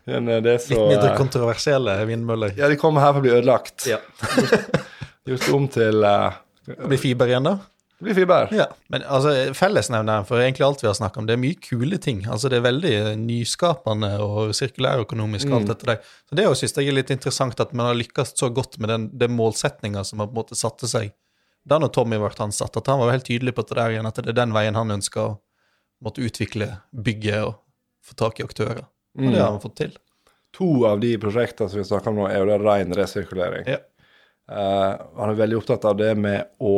det 0.07 0.43
Litt 0.45 0.67
så 0.69 0.83
mindre 0.87 1.13
eh, 1.13 1.17
kontroversielle 1.19 1.97
vindmøller. 2.07 2.53
Ja, 2.59 2.69
de 2.71 2.77
kommer 2.81 3.01
her 3.03 3.15
for 3.17 3.23
å 3.23 3.27
bli 3.27 3.33
ødelagt. 3.35 3.87
Ja. 3.91 3.99
Gjort 5.27 5.49
om 5.57 5.65
til 5.73 6.05
uh, 6.07 6.37
blir 6.87 7.01
fiber 7.03 7.27
igjen, 7.33 7.49
da? 7.49 7.57
Det 7.99 8.05
blir 8.05 8.17
fiber. 8.19 8.51
Ja. 8.53 8.67
Men 8.93 9.05
altså, 9.09 9.33
fellesnevneren 9.57 10.27
for 10.29 10.43
egentlig 10.43 10.67
alt 10.67 10.83
vi 10.85 10.89
har 10.91 10.97
snakket 10.99 11.23
om, 11.23 11.29
det 11.29 11.37
er 11.37 11.41
mye 11.41 11.57
kule 11.65 11.99
ting. 12.03 12.27
Altså, 12.29 12.51
Det 12.53 12.59
er 12.59 12.67
veldig 12.67 12.97
nyskapende 13.23 14.11
og 14.21 14.53
sirkulærøkonomisk, 14.57 15.49
alt 15.49 15.71
dette 15.73 15.89
der. 15.89 16.03
Så 16.29 16.37
Det 16.37 16.49
synes 16.61 16.77
jeg 16.77 16.89
er 16.89 16.99
litt 16.99 17.15
interessant 17.15 17.61
at 17.61 17.73
man 17.73 17.89
har 17.89 17.97
lykkes 17.97 18.37
så 18.37 18.53
godt 18.53 18.79
med 18.79 18.93
den, 18.93 19.09
den 19.17 19.33
målsettinga 19.33 20.05
som 20.05 20.21
man 20.21 20.29
på 20.29 20.37
en 20.37 20.43
måte 20.43 20.59
satte 20.59 20.91
seg 20.91 21.15
da 21.67 21.81
når 21.83 21.91
Tommy 21.95 22.19
ble 22.21 22.31
ansatt, 22.45 22.77
at 22.79 22.87
han 22.87 23.01
var 23.01 23.11
helt 23.11 23.27
tydelig 23.27 23.55
på 23.55 23.65
at 23.65 23.73
det, 23.73 23.79
der 23.81 23.95
igjen, 23.97 24.07
at 24.07 24.19
det 24.23 24.31
er 24.31 24.39
den 24.39 24.55
veien 24.55 24.77
han 24.79 24.95
ønsker 24.95 25.23
å 25.23 25.33
måtte 26.05 26.23
utvikle 26.23 26.69
bygget 26.93 27.43
og 27.43 27.57
få 28.07 28.15
tak 28.15 28.41
i 28.41 28.47
aktører. 28.47 28.85
Og 29.19 29.33
det 29.33 29.41
har 29.41 29.51
han 29.51 29.63
fått 29.63 29.79
til. 29.81 29.97
To 30.57 30.71
av 30.89 31.01
de 31.03 31.17
prosjektene 31.21 31.73
som 31.73 31.81
vi 31.81 31.89
snakker 31.89 32.13
om 32.13 32.21
nå, 32.21 32.29
er 32.31 32.39
jo 32.39 32.49
det 32.53 32.61
ren 32.63 32.95
resirkulering. 32.95 33.67
Ja. 33.67 33.81
Uh, 34.47 34.93
han 35.19 35.33
er 35.33 35.41
veldig 35.41 35.59
opptatt 35.59 35.89
av 35.91 35.97
det 35.99 36.13
med 36.21 36.53
å 36.63 36.77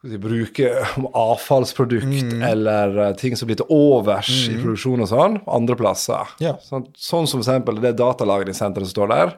bruke 0.00 0.70
avfallsprodukt 1.12 2.44
eller 2.46 2.98
eh, 2.98 3.14
ting 3.20 3.36
som 3.36 3.48
blir 3.50 3.58
til 3.60 3.68
overs 3.74 4.30
i 4.48 4.56
produksjon 4.56 5.04
og 5.04 5.10
sånn, 5.10 5.40
andre 5.50 5.76
plasser. 5.76 6.30
Ja. 6.40 6.54
Sånn, 6.64 6.86
sånn 6.96 7.28
som 7.28 7.42
eksempel 7.42 7.82
det 7.84 7.96
datalagringssenteret 8.00 8.88
som 8.88 8.94
står 8.94 9.12
der. 9.12 9.34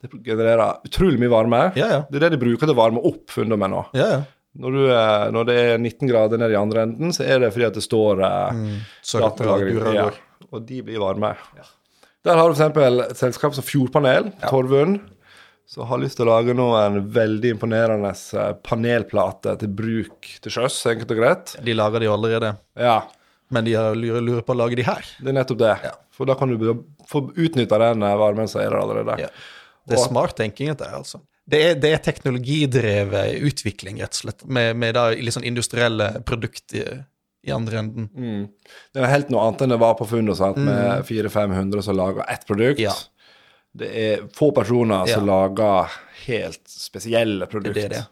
Det 0.00 0.10
genererer 0.24 0.80
utrolig 0.86 1.20
mye 1.20 1.32
varme. 1.32 1.60
Ja, 1.76 1.90
ja. 1.92 2.00
Det 2.08 2.18
er 2.18 2.26
det 2.26 2.36
de 2.36 2.42
bruker 2.46 2.64
til 2.64 2.74
å 2.74 2.78
varme 2.78 3.02
opp 3.04 3.32
funnet 3.32 3.60
med 3.60 3.72
nå. 3.74 3.84
Ja, 3.96 4.08
ja. 4.14 4.24
Når, 4.56 4.72
du, 4.72 4.84
eh, 4.88 5.26
når 5.36 5.48
det 5.50 5.56
er 5.60 5.74
19 5.76 6.08
grader 6.08 6.40
nede 6.40 6.54
i 6.54 6.60
andre 6.60 6.86
enden, 6.86 7.12
så 7.12 7.26
er 7.28 7.42
det 7.42 7.52
fordi 7.52 7.66
at 7.68 7.76
det 7.76 7.84
står 7.84 8.22
eh, 8.24 8.62
at 9.20 9.26
datalagring. 9.26 9.82
Og 10.48 10.62
de 10.64 10.80
blir 10.86 11.02
varme. 11.02 11.34
Der 12.26 12.40
har 12.40 12.48
du 12.48 12.56
f.eks. 12.56 13.10
et 13.10 13.20
selskap 13.20 13.54
som 13.56 13.66
Fjordpanel, 13.66 14.30
Torvund, 14.48 15.02
som 15.66 15.86
har 15.90 15.98
lyst 15.98 16.16
til 16.20 16.28
å 16.28 16.30
lage 16.36 16.54
nå 16.54 16.66
en 16.78 17.00
veldig 17.10 17.50
imponerende 17.56 18.12
panelplate 18.66 19.56
til 19.60 19.68
bruk 19.74 20.28
til 20.44 20.54
sjøs, 20.54 20.78
enkelt 20.92 21.10
og 21.14 21.20
greit. 21.20 21.54
De 21.66 21.74
lager 21.74 22.00
de 22.04 22.10
allerede, 22.12 22.52
Ja, 22.78 23.00
men 23.50 23.64
de 23.66 23.74
har 23.78 23.94
lurer, 23.98 24.22
lurer 24.22 24.42
på 24.46 24.54
å 24.54 24.60
lage 24.62 24.76
de 24.78 24.82
her. 24.86 25.02
det 25.20 25.28
er 25.32 25.38
nettopp 25.40 25.58
det. 25.58 25.74
For 26.14 26.24
da 26.26 26.34
kan 26.38 26.48
du 26.48 26.56
be- 26.58 26.82
få 27.06 27.26
utnytta 27.36 27.78
den 27.78 28.02
eh, 28.02 28.16
varmen 28.18 28.48
som 28.48 28.60
er 28.62 28.70
der 28.70 28.78
allerede. 28.80 29.18
Ja. 29.20 29.28
Det 29.86 29.94
er 29.98 30.02
Og- 30.02 30.08
smart 30.08 30.36
tenking, 30.36 30.68
dette 30.72 30.88
her, 30.88 30.96
altså. 30.98 31.20
Det 31.48 31.58
er, 31.62 31.74
det 31.78 31.92
er 31.94 31.98
teknologidrevet 32.02 33.36
utvikling, 33.46 34.00
rett 34.02 34.16
og 34.16 34.22
slett, 34.24 34.44
med, 34.50 34.74
med 34.76 34.94
da 34.96 35.10
litt 35.14 35.34
sånn 35.36 35.44
industrielle 35.46 36.08
produkt 36.26 36.74
i, 36.74 36.82
i 37.46 37.52
andre 37.54 37.78
enden. 37.78 38.08
Mm. 38.14 38.48
Det 38.94 39.02
er 39.02 39.12
helt 39.12 39.30
noe 39.30 39.44
annet 39.46 39.62
enn 39.62 39.70
det 39.76 39.78
var 39.78 39.94
på 39.94 40.08
Fundo, 40.10 40.34
sant? 40.34 40.58
med 40.58 41.04
400-500 41.06 41.82
som 41.86 41.96
lager 41.96 42.24
ett 42.32 42.46
produkt. 42.48 42.80
Ja. 42.82 42.92
Det 43.76 43.88
er 44.02 44.26
få 44.36 44.50
personer 44.56 45.06
som 45.10 45.26
lager 45.28 45.90
helt 46.26 46.62
spesielle 46.70 47.46
produkter. 47.50 47.74
Det 47.74 47.84
er 47.90 47.96
det. 47.98 48.04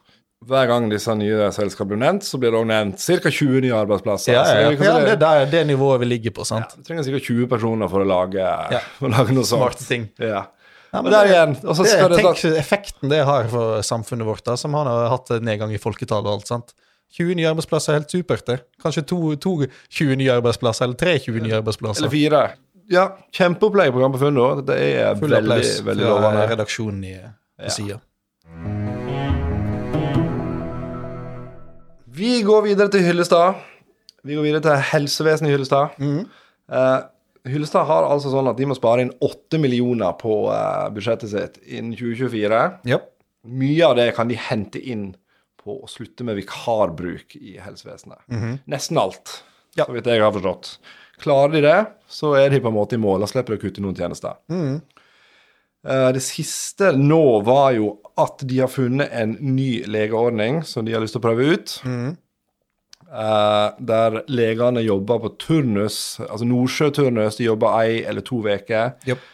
Hver 0.44 0.66
gang 0.68 0.90
disse 0.92 1.09
nye 1.16 1.47
selskapene 1.56 1.94
blir 1.94 2.00
nevnt, 2.02 2.26
så 2.28 2.37
blir 2.37 2.52
det 2.52 2.59
også 2.61 2.68
nevnt 2.68 3.00
ca. 3.00 3.30
20 3.33 3.62
nye 3.64 3.76
arbeidsplasser. 3.78 4.35
Ja, 4.35 4.42
ja, 4.44 4.59
ja. 4.61 4.73
ja 4.76 4.99
det, 5.06 5.14
det- 5.23 5.30
er 5.30 5.47
det 5.54 5.62
nivået 5.71 6.02
vi 6.02 6.09
ligger 6.11 6.35
på, 6.37 6.44
sant? 6.44 6.75
Vi 6.76 6.85
trenger 6.85 7.06
ca. 7.09 7.21
20 7.30 7.49
personer 7.49 7.88
for 7.88 8.04
å 8.04 8.09
lage, 8.11 8.44
for 8.99 9.09
å 9.09 9.14
lage 9.14 9.33
noe 9.33 9.47
sånt. 9.49 9.62
Smarte 9.62 9.88
ting. 9.88 10.11
Ja. 10.21 10.44
Ja, 10.94 11.00
men 11.02 11.11
der 11.11 11.26
igjen. 11.26 11.54
Det, 11.59 11.75
skal 11.88 12.12
det 12.12 12.18
tenk 12.21 12.42
det, 12.44 12.50
effekten 12.61 13.11
det 13.11 13.23
har 13.26 13.49
for 13.50 13.80
samfunnet 13.83 14.28
vårt, 14.28 14.44
da, 14.47 14.54
som 14.61 14.76
har 14.78 14.87
hatt 15.11 15.33
nedgang 15.42 15.73
i 15.75 15.80
folketallet 15.80 16.28
og 16.28 16.37
alt. 16.37 16.47
sant? 16.52 16.75
20 17.16 17.35
nye 17.38 17.49
arbeidsplasser 17.50 17.94
er 17.94 17.99
helt 18.02 18.12
supert. 18.12 18.44
det. 18.47 18.61
Kanskje 18.83 19.02
to, 19.11 19.18
to 19.42 19.56
20 19.88 20.16
nye 20.21 20.37
arbeidsplasser, 20.37 20.85
eller 20.87 20.99
tre 20.99 21.16
20 21.25 21.40
nye 21.47 21.56
arbeidsplasser. 21.62 22.04
Eller 22.04 22.12
fire. 22.14 22.44
Ja, 22.93 23.05
kjempeopplegg 23.33 23.93
på 23.95 24.19
Funn 24.21 24.35
nå. 24.37 24.49
Det 24.67 24.76
er 24.76 25.14
Full 25.17 25.31
veldig, 25.33 25.53
applaus 25.57 25.79
veldig 25.87 26.05
lovende. 26.05 26.49
redaksjonen 26.50 27.05
i, 27.05 27.14
på 27.59 27.64
Ja. 27.64 27.71
sida. 27.71 28.00
Vi 32.14 32.43
går 32.47 32.62
videre 32.62 32.88
til 32.93 33.03
Hyllestad. 33.03 33.55
Vi 34.25 34.35
går 34.37 34.43
videre 34.47 34.62
til 34.62 34.76
helsevesenet 34.93 35.50
i 35.50 35.55
Hyllestad. 35.57 35.97
Eh, 36.71 37.00
Hyllestad 37.50 37.85
har 37.88 38.07
altså 38.09 38.31
sånn 38.33 38.49
at 38.49 38.57
de 38.57 38.64
må 38.71 38.76
spare 38.79 39.03
inn 39.05 39.11
8 39.21 39.59
millioner 39.61 40.14
på 40.17 40.47
uh, 40.49 40.87
budsjettet 40.95 41.29
sitt 41.29 41.59
innen 41.67 41.93
2024. 41.93 42.61
Yep. 42.88 43.11
Mye 43.61 43.85
av 43.91 43.97
det 43.99 44.06
kan 44.17 44.28
de 44.30 44.39
hente 44.41 44.80
inn 44.80 45.11
på 45.61 45.75
å 45.82 45.89
slutte 45.91 46.25
med 46.25 46.39
vikarbruk 46.39 47.37
i 47.37 47.58
helsevesenet. 47.61 48.23
Nesten 48.71 48.97
alt, 49.00 49.43
Ja. 49.76 49.85
så 49.85 49.93
vidt 49.93 50.06
jeg 50.08 50.23
har 50.23 50.32
forstått. 50.32 50.78
Klarer 51.23 51.53
de 51.55 51.63
det, 51.65 51.79
så 52.11 52.35
er 52.39 52.50
de 52.50 52.61
på 52.63 52.71
en 52.71 52.77
måte 52.77 52.99
i 52.99 53.03
mål 53.03 53.25
og 53.25 53.31
slipper 53.31 53.55
de 53.55 53.61
å 53.61 53.65
kutte 53.65 53.85
noen 53.85 53.97
tjenester. 53.99 54.39
Mm. 54.50 54.81
Det 55.85 56.23
siste 56.25 56.95
nå 56.97 57.23
var 57.45 57.75
jo 57.77 57.91
at 58.21 58.41
de 58.49 58.63
har 58.63 58.71
funnet 58.73 59.13
en 59.13 59.35
ny 59.45 59.85
legeordning 59.91 60.63
som 60.65 60.87
de 60.87 60.95
har 60.95 61.03
lyst 61.05 61.17
til 61.17 61.21
å 61.21 61.27
prøve 61.27 61.49
ut. 61.53 61.75
Mm. 61.85 62.15
der 63.91 64.17
legene 64.33 64.83
jobber 64.83 65.21
på 65.23 65.35
turnus, 65.39 65.99
altså 66.25 66.49
Nordsjøturnus. 66.49 67.37
De 67.37 67.50
jobber 67.50 67.77
ei 67.83 68.00
eller 68.03 68.25
to 68.27 68.41
uker, 68.43 68.97
Japp. 69.07 69.31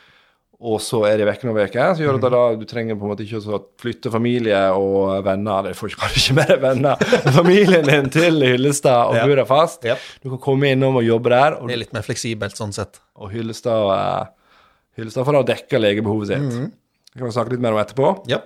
Og 0.60 0.76
så 0.84 0.98
er 1.08 1.16
de 1.16 1.24
vekke 1.24 1.46
noen 1.48 1.56
uker. 1.64 1.94
Så 1.96 2.02
gjør 2.04 2.18
det 2.20 2.30
da 2.34 2.40
du 2.60 2.64
trenger 2.68 2.98
på 3.00 3.06
en 3.06 3.12
måte 3.14 3.24
ikke 3.24 3.40
å 3.40 3.60
flytte 3.80 4.10
familie 4.12 4.58
og 4.76 5.22
venner 5.24 5.62
eller 5.62 5.78
får 5.78 5.94
ikke, 5.94 6.10
ikke 6.20 6.34
mer 6.36 6.58
venner. 6.60 7.04
Familien 7.40 7.86
din 7.88 8.10
til 8.12 8.36
Hyllestad 8.44 9.08
og 9.08 9.16
Ja. 9.16 9.24
bor 9.26 9.40
der 9.40 9.48
fast. 9.48 9.84
Ja. 9.88 9.96
Du 10.20 10.28
kan 10.34 10.38
komme 10.44 10.68
innom 10.74 10.96
og 11.00 11.06
jobbe 11.06 11.32
der. 11.32 11.56
Og 11.62 11.68
Det 11.68 11.78
er 11.78 11.82
litt 11.86 11.94
mer 11.96 12.04
fleksibelt 12.04 12.60
sånn 12.60 12.74
sett. 12.76 13.00
og 13.16 13.32
Hyllestad, 13.32 13.88
eh, 13.96 14.26
Hyllestad 15.00 15.24
får 15.24 15.38
da 15.38 15.42
dekka 15.54 15.80
legebehovet 15.80 16.28
sitt. 16.28 16.50
Det 17.10 17.18
kan 17.18 17.26
vi 17.26 17.32
snakke 17.32 17.50
litt 17.56 17.60
mer 17.64 17.72
om 17.72 17.80
etterpå. 17.80 18.12
Ja. 18.28 18.42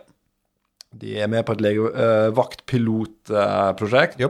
De 0.95 1.17
er 1.19 1.27
med 1.27 1.43
på 1.45 1.53
et 1.57 1.61
lege, 1.67 1.91
uh, 1.91 2.31
vaktpilotprosjekt 2.31 4.21
Ja. 4.21 4.29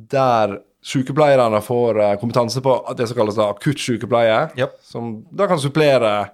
der 0.00 0.58
sykepleierne 0.86 1.60
får 1.64 1.98
uh, 2.00 2.16
kompetanse 2.20 2.62
på 2.62 2.76
det 2.96 3.08
som 3.08 3.16
kalles 3.18 3.38
akutt 3.38 3.78
sykepleie, 3.82 4.50
Ja. 4.56 4.66
som 4.82 5.26
da 5.34 5.46
kan 5.46 5.58
supplere 5.58 6.30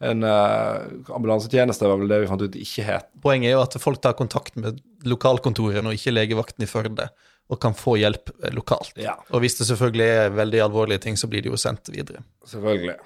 en 0.00 0.24
uh, 0.24 0.86
ambulansetjeneste, 1.12 1.84
var 1.88 1.98
vel 2.00 2.08
det 2.08 2.22
vi 2.22 2.28
fant 2.30 2.42
ut 2.42 2.54
ikke 2.56 2.84
het. 2.86 3.08
Poenget 3.20 3.50
er 3.50 3.56
jo 3.58 3.64
at 3.64 3.76
folk 3.82 4.00
tar 4.00 4.14
kontakt 4.16 4.56
med 4.56 4.78
lokalkontoret 5.04 5.84
og 5.84 5.92
ikke 5.96 6.14
legevakten 6.14 6.64
i 6.64 6.68
Førde, 6.70 7.10
og 7.50 7.58
kan 7.60 7.74
få 7.76 7.96
hjelp 8.00 8.30
eh, 8.44 8.52
lokalt. 8.54 8.92
Ja. 9.00 9.16
Og 9.34 9.42
hvis 9.42 9.58
det 9.58 9.66
selvfølgelig 9.68 10.06
er 10.06 10.36
veldig 10.38 10.60
alvorlige 10.64 11.02
ting, 11.04 11.16
så 11.20 11.28
blir 11.28 11.42
det 11.44 11.50
jo 11.50 11.58
sendt 11.60 11.90
videre. 11.92 12.22
Selvfølgelig. 12.48 12.96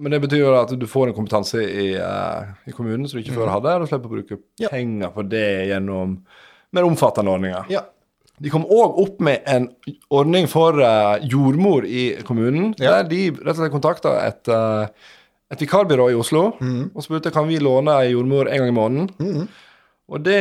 Men 0.00 0.14
det 0.14 0.20
betyr 0.24 0.40
jo 0.40 0.50
at 0.56 0.72
du 0.80 0.86
får 0.88 1.10
en 1.10 1.16
kompetanse 1.16 1.60
i, 1.60 1.86
uh, 2.00 2.50
i 2.66 2.72
kommunen 2.72 3.06
som 3.08 3.18
du 3.18 3.22
ikke 3.24 3.36
før 3.36 3.50
hadde, 3.52 3.72
og 3.76 3.84
du 3.84 3.90
slipper 3.90 4.08
å 4.10 4.14
bruke 4.18 4.38
Ja. 4.62 4.68
penger 4.72 5.12
på 5.14 5.24
det 5.28 5.46
gjennom 5.68 6.18
mer 6.72 6.88
omfattende 6.88 7.32
ordninger. 7.34 7.66
Ja. 7.72 7.82
De 8.40 8.48
kom 8.48 8.64
òg 8.64 8.96
opp 9.02 9.18
med 9.20 9.42
en 9.50 9.66
ordning 10.08 10.46
for 10.48 10.80
uh, 10.80 11.18
jordmor 11.20 11.84
i 11.84 12.22
kommunen, 12.24 12.74
Ja. 12.80 12.98
der 13.02 13.10
de 13.10 13.22
rett 13.30 13.52
og 13.52 13.60
slett 13.60 13.74
kontakta 13.74 14.14
et, 14.26 14.48
eh, 14.48 14.88
et 15.50 15.64
vikarbyrå 15.64 16.10
i 16.12 16.18
Oslo 16.18 16.44
og 16.60 17.02
spurte 17.04 17.32
kan 17.34 17.48
vi 17.48 17.58
låne 17.62 17.96
ei 18.04 18.12
jordmor 18.12 18.48
en 18.50 18.62
gang 18.62 18.70
i 18.70 18.76
måneden. 18.76 19.48
Og 20.10 20.22
det, 20.26 20.40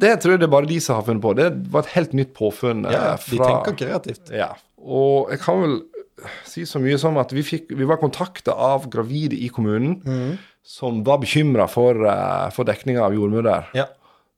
det 0.00 0.14
tror 0.22 0.34
jeg 0.34 0.40
det 0.40 0.48
er 0.48 0.54
bare 0.54 0.68
de 0.70 0.78
som 0.80 0.96
har 0.96 1.04
funnet 1.04 1.24
på. 1.24 1.34
Det 1.36 1.50
var 1.72 1.84
et 1.84 1.94
helt 1.96 2.14
nytt 2.16 2.32
påfunn. 2.36 2.86
eh, 2.88 2.94
ja 2.96 3.12
de 3.16 3.36
fra- 3.36 3.48
tenker 3.50 3.76
kreativt. 3.84 4.32
ja, 4.32 4.54
og 4.80 5.30
jeg 5.32 5.40
kan 5.42 5.60
vel 5.60 5.76
si 6.48 6.64
så 6.64 6.80
mye 6.80 6.96
som 6.98 7.18
at 7.20 7.32
vi, 7.36 7.42
fikk, 7.44 7.72
vi 7.76 7.84
var 7.84 8.00
kontakta 8.00 8.54
av 8.56 8.88
gravide 8.92 9.36
i 9.36 9.50
kommunen 9.52 10.38
som 10.66 11.02
var 11.04 11.20
bekymra 11.22 11.68
for, 11.70 12.00
uh, 12.08 12.48
for 12.50 12.64
dekninga 12.66 13.04
av 13.04 13.14
jordmor 13.14 13.44
der. 13.46 13.68
Ja. 13.76 13.84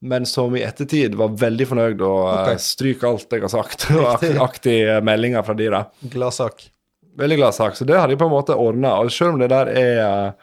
Men 0.00 0.26
som 0.26 0.54
i 0.54 0.62
ettertid 0.62 1.14
var 1.18 1.32
veldig 1.38 1.66
fornøyd 1.70 2.02
og 2.06 2.26
okay. 2.28 2.58
stryk 2.62 3.02
alt 3.08 3.32
jeg 3.34 3.42
har 3.46 3.50
sagt. 3.50 3.88
Og 3.94 4.04
aktige 4.12 4.42
aktig 4.48 4.76
meldinger 5.06 5.46
fra 5.46 5.56
de 5.58 5.70
da. 5.74 5.84
Gladsak. 6.12 6.68
Veldig 7.18 7.38
glad 7.40 7.56
sak. 7.56 7.76
Så 7.76 7.86
det 7.88 7.96
har 7.98 8.08
de 8.10 8.16
på 8.20 8.28
en 8.28 8.32
måte 8.34 8.54
ordna. 8.58 8.94
Og 9.02 9.10
selv 9.14 9.34
om 9.34 9.42
det 9.42 9.50
der 9.50 9.70
er, 9.74 10.34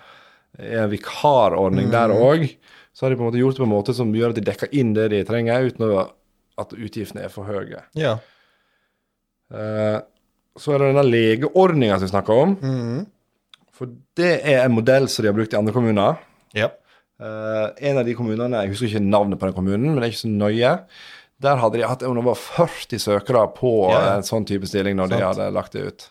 er 0.59 0.83
en 0.83 0.91
vikarordning 0.91 1.91
der 1.93 2.11
òg, 2.15 2.47
så 2.95 3.05
har 3.05 3.13
de 3.13 3.19
på 3.19 3.25
en 3.25 3.29
måte 3.31 3.39
gjort 3.41 3.57
det 3.57 3.63
på 3.63 3.67
en 3.67 3.73
måte 3.73 3.95
som 3.95 4.13
gjør 4.15 4.33
at 4.33 4.39
de 4.39 4.45
dekker 4.47 4.75
inn 4.75 4.93
det 4.95 5.09
de 5.11 5.23
trenger, 5.27 5.69
uten 5.71 5.87
at 6.59 6.75
utgiftene 6.75 7.25
er 7.27 7.31
for 7.33 7.47
høye. 7.47 7.81
Ja. 7.99 8.17
Uh, 9.51 9.99
Så 10.55 10.71
er 10.71 10.79
det 10.79 10.93
denne 10.93 11.03
legeordninga 11.03 11.97
som 11.99 12.07
vi 12.07 12.13
snakker 12.13 12.41
om. 12.45 12.55
Mm. 12.63 13.03
For 13.75 13.91
det 14.15 14.37
er 14.47 14.61
en 14.63 14.75
modell 14.77 15.09
som 15.11 15.23
de 15.25 15.27
har 15.31 15.35
brukt 15.35 15.53
i 15.53 15.59
andre 15.59 15.75
kommuner. 15.75 16.21
ja. 16.55 16.71
Uh, 17.15 17.69
en 17.79 17.95
av 17.95 18.03
de 18.03 18.11
kommunene, 18.11 18.59
jeg 18.65 18.73
husker 18.73 18.89
ikke 18.89 18.99
navnet 19.05 19.39
på 19.39 19.47
den 19.47 19.55
kommunen, 19.55 19.85
men 19.93 20.01
det 20.01 20.09
er 20.09 20.11
ikke 20.11 20.19
så 20.25 20.31
nøye. 20.33 20.71
Der 21.45 21.59
hadde 21.61 21.79
de 21.79 21.85
hatt 21.87 22.01
over 22.03 22.35
40 22.35 22.99
søkere 22.99 23.45
på 23.55 23.69
Ja, 23.87 24.17
en 24.17 24.25
sånn 24.27 24.43
type 24.47 24.67
stilling 24.67 24.97
når 24.99 25.13
de 25.13 25.19
hadde 25.23 25.45
lagt 25.55 25.77
det 25.77 25.85
ut. 25.87 26.03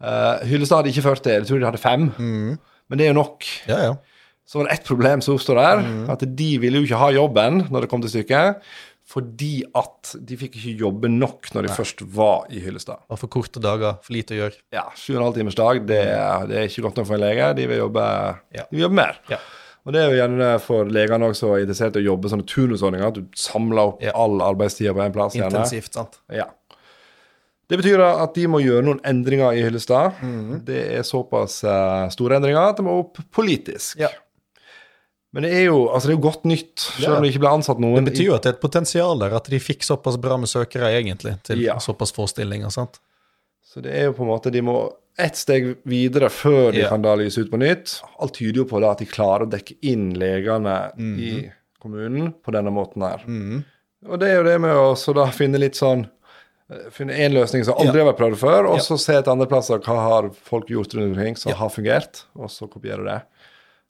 Uh, 0.00 0.40
Hyllestad 0.48 0.80
hadde 0.80 0.92
ikke 0.94 1.02
40, 1.04 1.32
jeg 1.38 1.46
tror 1.48 1.58
de 1.60 1.68
hadde 1.68 1.82
fem. 1.82 2.06
Men 2.18 2.98
det 2.98 3.06
er 3.06 3.12
jo 3.12 3.18
nok. 3.20 3.44
Ja, 3.68 3.80
ja. 3.90 3.96
Så 4.50 4.58
var 4.58 4.66
det 4.66 4.78
ett 4.78 4.86
problem 4.88 5.20
som 5.22 5.36
oppsto 5.36 5.54
der. 5.54 5.82
Mm. 5.84 6.06
At 6.10 6.24
de 6.36 6.46
ville 6.58 6.80
jo 6.80 6.88
ikke 6.88 6.98
ha 6.98 7.10
jobben 7.14 7.66
når 7.70 7.84
det 7.84 7.90
kom 7.92 8.00
til 8.02 8.10
stykket. 8.10 8.62
Fordi 9.10 9.64
at 9.74 10.12
de 10.26 10.36
fikk 10.38 10.54
ikke 10.58 10.72
jobbe 10.84 11.08
nok 11.10 11.48
når 11.54 11.66
de 11.66 11.72
først 11.74 12.02
var 12.14 12.44
i 12.54 12.60
Hyllestad. 12.62 13.00
Og 13.10 13.18
for 13.18 13.30
korte 13.30 13.58
dager, 13.62 13.96
for 14.02 14.14
lite 14.14 14.36
å 14.36 14.38
gjøre. 14.44 14.58
Ja, 14.74 14.84
sju 14.94 15.12
og 15.16 15.18
en 15.20 15.24
halv 15.28 15.38
timers 15.40 15.58
dag, 15.58 15.80
det, 15.88 15.98
er- 16.14 16.46
det 16.50 16.58
er 16.60 16.68
ikke 16.70 16.84
godt 16.86 17.00
nok 17.00 17.08
for 17.08 17.18
en 17.18 17.24
lege. 17.24 17.48
De 17.58 17.66
vil 17.70 17.78
jobbe, 17.82 18.04
Ja. 18.54 18.64
de 18.70 18.76
vil 18.78 18.84
jobbe 18.86 18.98
mer. 19.00 19.18
Ja. 19.30 19.38
Og 19.86 19.94
det 19.96 20.02
er 20.02 20.10
jo 20.12 20.18
gjerne 20.20 20.48
for 20.62 20.84
legene 20.84 21.26
også 21.32 21.54
interessert 21.62 21.96
i 21.96 22.02
å 22.04 22.08
jobbe 22.12 22.30
sånne 22.30 22.46
turnusordninger, 22.46 23.06
at 23.08 23.14
du 23.18 23.24
samler 23.34 23.82
opp 23.94 24.02
Ja. 24.04 24.12
all 24.14 24.38
arbeidstida 24.46 24.92
på 24.94 25.02
én 25.06 25.12
plass. 25.14 25.34
Intensivt, 25.34 25.92
sant. 25.94 26.18
Ja. 26.30 26.46
Det 27.70 27.78
betyr 27.78 28.00
at 28.02 28.34
de 28.34 28.46
må 28.50 28.58
gjøre 28.64 28.82
noen 28.82 28.98
endringer 29.06 29.54
i 29.54 29.62
Hyllestad. 29.62 30.16
Mm. 30.26 30.64
Det 30.66 30.80
er 30.98 31.04
såpass 31.06 31.60
eh, 31.64 32.08
store 32.10 32.40
endringer 32.40 32.58
at 32.72 32.80
det 32.80 32.84
må 32.86 32.96
opp 33.04 33.20
politisk. 33.30 34.00
Ja. 34.02 34.10
Men 35.30 35.44
det 35.46 35.52
er 35.54 35.68
jo 35.68 35.84
altså 35.94 36.08
det 36.10 36.14
er 36.16 36.18
jo 36.18 36.24
godt 36.24 36.46
nytt, 36.50 36.74
selv 36.82 37.16
om 37.20 37.22
det 37.22 37.30
ikke 37.30 37.44
ble 37.44 37.52
ansatt 37.54 37.78
noen. 37.82 38.00
Det 38.02 38.10
betyr 38.16 38.26
jo 38.32 38.34
at 38.34 38.42
det 38.42 38.50
er 38.50 38.56
et 38.56 38.64
potensial 38.64 39.20
der, 39.22 39.36
at 39.38 39.46
de 39.52 39.60
fikk 39.62 39.86
såpass 39.86 40.18
bra 40.18 40.34
med 40.42 40.50
søkere 40.50 40.90
egentlig, 40.98 41.36
til 41.46 41.62
Ja. 41.62 41.76
såpass 41.78 42.10
få 42.16 42.26
stillinger. 42.26 42.72
sant? 42.74 42.98
Så 43.62 43.78
det 43.84 43.92
er 43.94 44.04
jo 44.08 44.16
på 44.18 44.24
en 44.26 44.32
måte 44.32 44.50
De 44.50 44.60
må 44.66 44.74
ett 45.16 45.36
steg 45.38 45.76
videre 45.86 46.26
før 46.34 46.72
de 46.74 46.80
Ja. 46.82 46.88
kan 46.88 47.02
da 47.02 47.14
lyse 47.14 47.38
ut 47.44 47.50
på 47.52 47.58
nytt. 47.62 48.00
Alt 48.18 48.34
tyder 48.34 48.56
jo 48.56 48.64
på 48.64 48.80
da 48.82 48.90
at 48.90 48.98
de 48.98 49.06
klarer 49.06 49.46
å 49.46 49.50
dekke 49.50 49.76
inn 49.82 50.14
legene 50.18 50.90
i 50.98 51.50
kommunen 51.80 52.32
på 52.42 52.50
denne 52.50 52.72
måten 52.74 53.02
her. 53.06 53.22
Og 54.08 54.18
det 54.18 54.28
er 54.32 54.36
jo 54.38 54.42
det 54.48 54.60
med 54.60 54.74
å 54.74 54.96
så 54.96 55.14
da 55.14 55.26
finne 55.30 55.58
litt 55.60 55.74
sånn 55.78 56.08
Finne 56.94 57.16
én 57.18 57.32
løsning 57.34 57.64
som 57.66 57.74
aldri 57.82 57.98
har 58.02 58.06
vært 58.12 58.20
prøvd 58.20 58.36
før, 58.38 58.68
og 58.70 58.76
Ja. 58.78 58.82
så 58.84 58.98
se 59.00 59.16
etter 59.18 59.32
andre 59.32 59.46
plasser 59.50 59.80
hva 59.82 59.96
har 60.04 60.28
folk 60.46 60.68
gjort 60.70 60.92
rundt 60.94 61.16
omkring 61.16 61.36
som 61.36 61.52
har 61.58 61.68
fungert, 61.74 62.24
og 62.38 62.50
så 62.52 62.68
kopiere 62.70 63.02
det. 63.08 63.20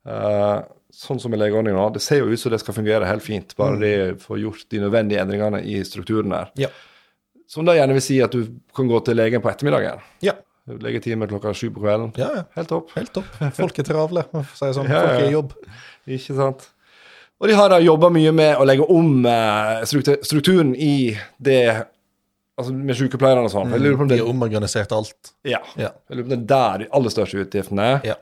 Uh, 0.09 0.63
sånn 0.91 1.21
som 1.21 1.35
i 1.35 1.37
legeordningen 1.37 1.77
nå. 1.77 1.89
Det 1.93 2.01
ser 2.03 2.23
jo 2.23 2.31
ut 2.33 2.41
som 2.41 2.51
det 2.55 2.61
skal 2.63 2.75
fungere 2.75 3.05
helt 3.07 3.23
fint, 3.23 3.53
bare 3.59 3.77
de 3.83 3.91
får 4.23 4.41
gjort 4.41 4.65
de 4.73 4.81
nødvendige 4.81 5.21
endringene 5.21 5.61
i 5.63 5.83
strukturen 5.85 6.33
der. 6.33 6.49
Ja. 6.57 6.69
Som 7.51 7.67
da 7.69 7.75
gjerne 7.77 7.93
vil 7.99 8.03
si 8.07 8.21
at 8.25 8.33
du 8.33 8.47
kan 8.75 8.89
gå 8.89 9.05
til 9.05 9.17
legen 9.19 9.43
på 9.45 9.51
ettermiddagen. 9.53 10.01
Ja, 10.25 10.39
Legetime 10.71 11.27
klokka 11.27 11.51
sju 11.57 11.71
på 11.75 11.81
kvelden. 11.83 12.13
ja, 12.17 12.29
ja. 12.37 12.43
Helt 12.55 12.69
topp. 12.71 12.91
Helt 12.95 13.13
topp. 13.13 13.27
Folk 13.57 13.79
er 13.81 13.83
travle, 13.89 14.23
for 14.31 14.45
å 14.45 14.57
si 14.57 14.67
det 14.69 14.75
sånn. 14.77 14.87
Ja, 14.93 15.01
ja, 15.01 15.09
Folk 15.09 15.21
er 15.21 15.29
i 15.29 15.33
jobb. 15.35 15.55
Ikke 16.07 16.37
sant? 16.37 16.69
Og 17.41 17.49
de 17.49 17.55
har 17.57 17.73
da 17.73 17.79
jobba 17.81 18.11
mye 18.13 18.31
med 18.37 18.57
å 18.61 18.67
legge 18.69 18.87
om 18.93 19.25
eh, 19.27 19.81
strukturen 20.23 20.75
i 20.77 21.17
det 21.43 21.87
Altså 22.61 22.73
med 22.77 22.97
sykepleierne 22.99 23.45
og 23.49 23.51
sånn. 23.53 23.67
Mm, 23.71 23.73
Jeg 23.77 23.81
lurer 23.87 23.97
på 23.97 24.05
om 24.07 24.09
De 24.13 24.19
har 24.21 24.31
omorganisert 24.31 24.93
alt. 24.93 25.33
ja, 25.45 25.59
Ja. 25.77 25.91
jeg 26.09 26.17
lurer 26.19 26.29
på 26.29 26.33
om 26.33 26.37
det 26.37 26.41
er 26.41 26.47
der 26.53 26.79
de 26.85 26.89
aller 26.99 27.11
største 27.11 27.41
utgiftene 27.47 27.87
er. 27.97 28.01
ja. 28.05 28.15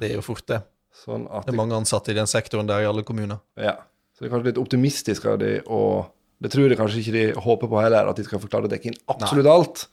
Det 0.00 0.10
er 0.10 0.14
jo 0.18 0.22
fort 0.26 0.44
det. 0.50 0.62
Sånn 1.04 1.26
at 1.30 1.46
Det 1.46 1.52
er 1.54 1.56
de, 1.56 1.56
mange 1.56 1.76
ansatte 1.78 2.10
i 2.10 2.14
den 2.14 2.26
sektoren 2.26 2.66
der 2.66 2.82
i 2.82 2.88
alle 2.90 3.02
kommuner. 3.06 3.40
ja. 3.56 3.76
Så 4.14 4.22
det 4.22 4.28
er 4.30 4.36
kanskje 4.36 4.46
litt 4.52 4.58
optimistisk 4.62 5.24
av 5.26 5.38
de, 5.40 5.60
og 5.66 6.06
det 6.40 6.50
tror 6.52 6.68
jeg 6.68 6.78
kanskje 6.78 7.00
ikke 7.02 7.12
de 7.12 7.40
håper 7.40 7.66
på 7.68 7.80
heller, 7.82 8.06
at 8.08 8.14
de 8.16 8.22
skal 8.22 8.38
få 8.38 8.46
klare 8.48 8.68
å 8.68 8.70
dekke 8.70 8.86
inn 8.86 8.94
absolutt 9.08 9.46
alt. 9.50 9.86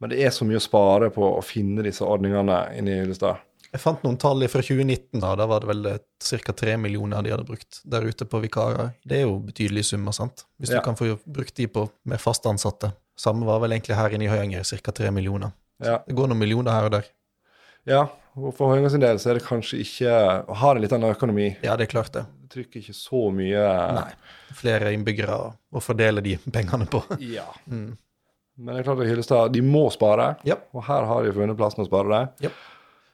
Men 0.00 0.10
det 0.10 0.18
er 0.24 0.30
så 0.30 0.42
mye 0.44 0.56
å 0.58 0.64
spare 0.64 1.10
på 1.14 1.22
å 1.38 1.42
finne 1.44 1.82
disse 1.84 2.00
ordningene 2.02 2.76
inne 2.76 2.88
i 2.90 2.98
Hyllestad. 3.04 3.38
Jeg 3.72 3.80
fant 3.80 4.02
noen 4.02 4.18
tall 4.18 4.42
fra 4.48 4.60
2019, 4.60 5.20
da. 5.20 5.36
Da 5.36 5.46
var 5.46 5.60
det 5.60 5.68
vel 5.68 5.84
ca. 6.18 6.52
3 6.52 6.76
millioner 6.82 7.22
de 7.22 7.30
hadde 7.30 7.46
brukt 7.46 7.80
der 7.88 8.02
ute 8.02 8.24
på 8.26 8.40
vikarer. 8.42 8.94
Det 9.06 9.18
er 9.18 9.22
jo 9.28 9.38
betydelige 9.38 9.84
summer, 9.92 10.10
sant? 10.10 10.42
Hvis 10.60 10.70
Ja. 10.70 10.80
du 10.80 10.84
kan 10.84 10.96
få 10.96 11.16
brukt 11.30 11.54
de 11.54 11.68
på 11.68 11.88
mer 12.04 12.18
fast 12.18 12.42
ansatte. 12.46 12.92
Samme 13.20 13.44
var 13.48 13.60
vel 13.62 13.74
egentlig 13.76 13.96
her 13.98 14.14
inne 14.16 14.24
i 14.28 14.30
Høyanger, 14.32 14.64
ca. 14.64 14.92
3 14.96 15.10
millioner. 15.12 15.52
Ja. 15.84 15.98
Det 16.06 16.14
går 16.16 16.28
noen 16.32 16.40
millioner 16.40 16.72
her 16.76 16.88
og 16.88 16.94
der. 16.98 17.10
ja. 17.88 18.06
Og 18.38 18.52
for 18.54 18.70
Høyanger 18.70 18.92
sin 18.94 19.02
del 19.02 19.18
så 19.18 19.32
er 19.32 19.38
det 19.40 19.42
kanskje 19.42 19.80
ikke 19.82 20.10
Har 20.60 20.76
en 20.78 20.80
litt 20.84 20.92
annen 20.94 21.10
økonomi. 21.10 21.48
Ja, 21.66 21.72
det 21.76 21.88
er 21.88 21.90
klart 21.90 22.12
det. 22.14 22.22
Det 22.44 22.52
trykker 22.54 22.78
ikke 22.78 22.94
så 22.94 23.24
mye 23.34 23.64
Nei. 23.96 24.12
Flere 24.54 24.92
innbyggere 24.94 25.38
å 25.74 25.82
fordele 25.82 26.22
de 26.22 26.36
pengene 26.54 26.86
på. 26.88 27.00
Ja. 27.18 27.48
Men 27.66 27.96
det 28.70 28.78
er 28.78 28.86
klart 28.86 29.02
at 29.02 29.10
Hyllestad 29.10 29.52
de 29.56 29.62
må 29.66 29.82
spare, 29.90 30.36
Ja. 30.46 30.56
og 30.72 30.84
her 30.86 31.08
har 31.10 31.26
de 31.26 31.32
funnet 31.36 31.58
plassen 31.58 31.82
å 31.82 31.88
spare 31.90 32.20
det. 32.40 32.52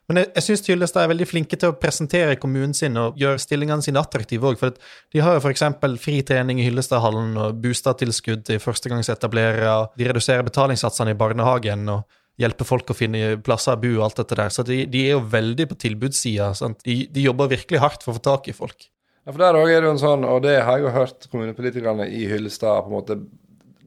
Men 0.06 0.20
jeg, 0.20 0.28
jeg 0.36 0.44
syns 0.46 0.68
Hyllestad 0.70 1.02
er 1.02 1.10
veldig 1.10 1.26
flinke 1.26 1.58
til 1.58 1.72
å 1.72 1.76
presentere 1.82 2.36
kommunen 2.38 2.74
sin 2.78 2.94
og 3.00 3.16
gjøre 3.18 3.40
stillingene 3.42 3.82
sine 3.82 3.98
attraktive 3.98 4.46
òg. 4.52 4.60
For 4.60 4.76
de 4.76 5.22
har 5.24 5.34
jo 5.34 5.42
f.eks. 5.42 5.64
fri 6.02 6.20
trening 6.26 6.60
i 6.62 6.66
Hyllestadhallen 6.68 7.34
og 7.42 7.58
boostadtilskudd 7.64 8.44
til 8.46 8.60
førstegangsetablerere. 8.62 9.72
De 9.98 10.06
reduserer 10.06 10.46
betalingssatsene 10.46 11.16
i 11.16 11.18
barnehagen 11.18 11.90
og 11.90 12.04
hjelper 12.38 12.68
folk 12.68 12.92
å 12.92 12.96
finne 12.96 13.38
plasser 13.42 13.74
å 13.74 13.80
bo 13.82 13.94
og 13.96 14.04
alt 14.06 14.20
dette 14.20 14.38
der. 14.38 14.52
Så 14.54 14.62
de, 14.68 14.84
de 14.92 15.06
er 15.08 15.16
jo 15.16 15.24
veldig 15.32 15.66
på 15.72 15.80
tilbudssida. 15.86 16.52
De, 16.84 17.00
de 17.10 17.24
jobber 17.26 17.50
virkelig 17.56 17.82
hardt 17.82 18.06
for 18.06 18.14
å 18.14 18.20
få 18.20 18.24
tak 18.28 18.52
i 18.52 18.54
folk. 18.56 18.86
Ja, 19.26 19.32
for 19.32 19.42
der 19.42 19.58
òg 19.58 19.72
er 19.72 19.82
det 19.82 19.88
jo 19.88 19.96
en 19.96 20.04
sånn, 20.04 20.28
og 20.28 20.44
det 20.44 20.60
har 20.60 20.78
jeg 20.78 20.86
jo 20.86 20.94
hørt 20.94 21.26
kommunepolitikerne 21.32 22.06
i 22.14 22.28
Hyllestad 22.30 22.84
på 22.84 22.92
en 22.92 22.96
måte 23.00 23.18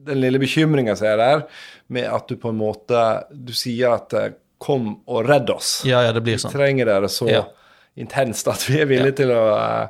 Den 0.00 0.20
lille 0.20 0.40
bekymringa 0.40 0.94
som 0.96 1.10
er 1.10 1.18
der, 1.20 1.42
med 1.88 2.08
at 2.08 2.28
du 2.28 2.36
på 2.40 2.52
en 2.52 2.60
måte 2.60 3.00
Du 3.32 3.52
sier 3.56 3.96
at 3.96 4.12
eh, 4.16 4.34
'kom 4.60 5.00
og 5.08 5.24
redd 5.28 5.50
oss'. 5.50 5.80
Ja, 5.88 6.02
ja, 6.04 6.12
det 6.12 6.22
blir 6.22 6.36
sånn. 6.36 6.52
Vi 6.52 6.58
trenger 6.58 6.86
dere 6.86 7.08
så 7.08 7.28
Ja. 7.30 7.44
intenst 7.96 8.48
at 8.48 8.68
vi 8.68 8.80
er 8.80 8.86
villige 8.86 9.16
til 9.24 9.32
å 9.34 9.44
uh, 9.56 9.88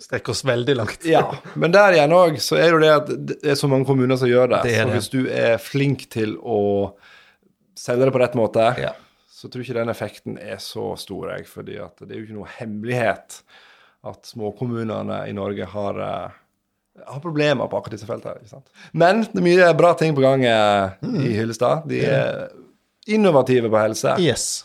Strekke 0.00 0.32
oss 0.32 0.40
veldig 0.44 0.74
langt. 0.76 1.04
Ja. 1.04 1.22
Men 1.54 1.72
der 1.72 1.92
igjen 1.92 2.12
òg, 2.16 2.38
så 2.40 2.56
er 2.56 2.70
det 2.70 2.72
jo 2.72 2.80
det 2.80 2.90
at 2.94 3.10
det 3.28 3.52
er 3.52 3.56
så 3.58 3.68
mange 3.68 3.84
kommuner 3.88 4.16
som 4.16 4.30
gjør 4.30 4.48
det. 4.54 4.60
Det 4.64 4.72
det. 4.72 4.80
så 4.80 4.94
hvis 4.94 5.08
du 5.12 5.20
er 5.28 5.58
flink 5.60 6.06
til 6.12 6.36
å 6.40 6.60
selge 7.76 8.08
det 8.08 8.14
på 8.14 8.22
rett 8.22 8.36
måte, 8.38 8.64
Ja. 8.80 8.94
så 9.28 9.48
tror 9.48 9.60
jeg 9.60 9.68
ikke 9.68 9.80
den 9.80 9.92
effekten 9.92 10.38
er 10.40 10.56
så 10.56 10.96
stor, 10.98 11.36
jeg. 11.36 11.46
fordi 11.46 11.76
at 11.84 11.96
det 12.00 12.10
er 12.10 12.20
jo 12.20 12.26
ikke 12.26 12.38
noe 12.38 12.54
hemmelighet 12.58 13.42
at 14.04 14.24
småkommunene 14.24 15.28
i 15.28 15.32
Norge 15.36 15.68
har, 15.68 16.00
eh, 16.00 17.04
har 17.06 17.20
problemer 17.20 17.68
på 17.68 17.76
akkurat 17.76 17.92
disse 17.92 18.08
feltene. 18.08 18.40
ikke 18.40 18.56
sant? 18.56 18.68
Men 18.92 19.22
det 19.22 19.36
er 19.36 19.48
mye 19.48 19.76
bra 19.76 19.92
ting 19.94 20.14
på 20.14 20.24
gang 20.24 20.40
mm. 20.40 21.20
i 21.20 21.36
Hyllestad. 21.36 21.86
De 21.88 22.00
er 22.04 22.48
innovative 23.14 23.70
på 23.70 23.78
helse. 23.78 24.16
Yes. 24.18 24.64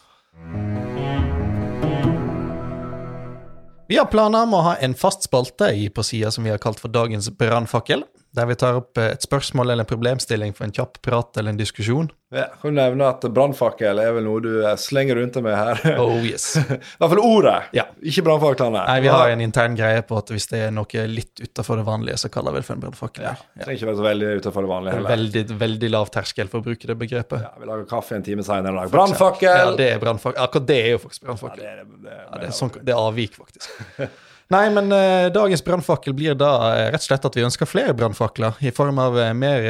Vi 3.87 3.97
har 3.97 4.05
planer 4.05 4.43
om 4.43 4.53
å 4.57 4.63
ha 4.65 4.75
en 4.81 4.95
fast 4.97 5.27
spalte 5.27 5.69
i 5.77 5.89
på 5.93 6.03
sida 6.03 6.31
som 6.33 6.43
vi 6.43 6.49
har 6.53 6.61
kalt 6.61 6.79
for 6.81 6.89
Dagens 6.89 7.29
brannfakkel. 7.37 8.03
Der 8.35 8.45
vi 8.49 8.55
tar 8.59 8.75
opp 8.81 8.97
eh, 8.99 9.13
et 9.15 9.23
spørsmål 9.23 9.69
eller 9.71 9.85
en 9.85 9.87
problemstilling 9.87 10.51
for 10.57 10.65
en 10.67 10.73
kjapp 10.75 10.97
prat 11.05 11.37
eller 11.39 11.53
en 11.53 11.59
diskusjon. 11.59 12.09
Ja, 12.35 12.49
kan 12.59 12.73
du 12.73 12.75
nevne 12.81 13.05
at 13.07 13.23
brannfakkel 13.31 13.99
er 14.01 14.09
vel 14.17 14.25
noe 14.25 14.41
du 14.43 14.49
eh, 14.65 14.73
slenger 14.81 15.15
rundt 15.21 15.37
deg 15.37 15.45
med 15.45 15.55
her? 15.55 15.79
Oh 16.03 16.17
yes. 16.25 16.57
I 16.57 16.65
hvert 16.65 17.13
fall 17.13 17.21
ordet, 17.23 17.69
Ja. 17.77 17.85
ikke 18.03 18.25
brannfaklene. 18.27 18.81
Nei, 18.89 18.97
vi 19.05 19.11
har 19.13 19.31
en 19.31 19.43
intern 19.45 19.77
greie 19.79 20.01
på 20.03 20.17
at 20.19 20.33
hvis 20.35 20.49
det 20.51 20.65
er 20.65 20.73
noe 20.75 21.05
litt 21.07 21.39
utafor 21.45 21.79
det 21.79 21.85
vanlige, 21.87 22.17
så 22.25 22.31
kaller 22.33 22.51
vi 22.57 22.59
det 22.59 22.67
for 22.67 22.75
en 22.75 22.83
brannfakkel. 22.83 23.23
Ja, 23.23 23.35
Ja. 23.37 23.47
det 23.55 23.69
trenger 23.69 23.79
ikke 23.79 23.89
være 23.93 24.01
så 24.01 24.07
veldig 24.09 24.33
utenfor 24.41 24.67
det 24.67 24.71
vanlige 24.73 24.91
Det 24.91 24.99
er 24.99 25.07
heller. 25.07 25.15
veldig, 25.15 25.59
veldig 25.63 25.93
lav 25.95 26.11
terskel 26.17 26.51
for 26.51 26.59
å 26.59 26.67
bruke 26.67 26.91
det 26.91 26.97
begrepet. 27.05 27.39
Ja, 27.47 27.53
vi 27.61 27.71
lager 27.71 27.87
kaffe 27.95 28.19
en 28.19 28.23
time 28.27 28.43
senere. 28.43 28.73
i 28.75 28.81
dag. 28.83 28.91
Brannfakkel! 28.97 29.55
Ja, 29.63 29.71
det 29.79 29.89
er 29.95 30.03
brannfakkel. 30.03 30.43
Akkurat 30.43 30.67
det 30.73 30.81
er 30.83 30.91
jo 30.97 31.01
faktisk 31.07 31.23
Ja, 31.23 31.27
brannfakkel. 31.31 31.63
det 31.63 31.71
er, 31.71 31.83
det, 31.85 32.19
Ja, 32.19 32.39
det, 32.43 32.47
er 32.51 32.57
sånn, 32.59 32.75
det 32.83 32.91
er 32.97 32.99
avvik, 33.07 33.39
faktisk. 33.39 33.69
Nei, 34.53 34.65
men 34.69 34.91
uh, 34.93 35.27
dagens 35.33 35.63
brannfakkel 35.65 36.13
blir 36.13 36.35
da 36.37 36.51
uh, 36.61 36.81
rett 36.93 37.01
og 37.01 37.07
slett 37.07 37.25
at 37.25 37.35
vi 37.37 37.45
ønsker 37.47 37.65
flere 37.69 37.95
brannfakler 37.97 38.59
i 38.61 38.69
form 38.75 38.99
av 39.01 39.15
uh, 39.17 39.31
mer 39.33 39.65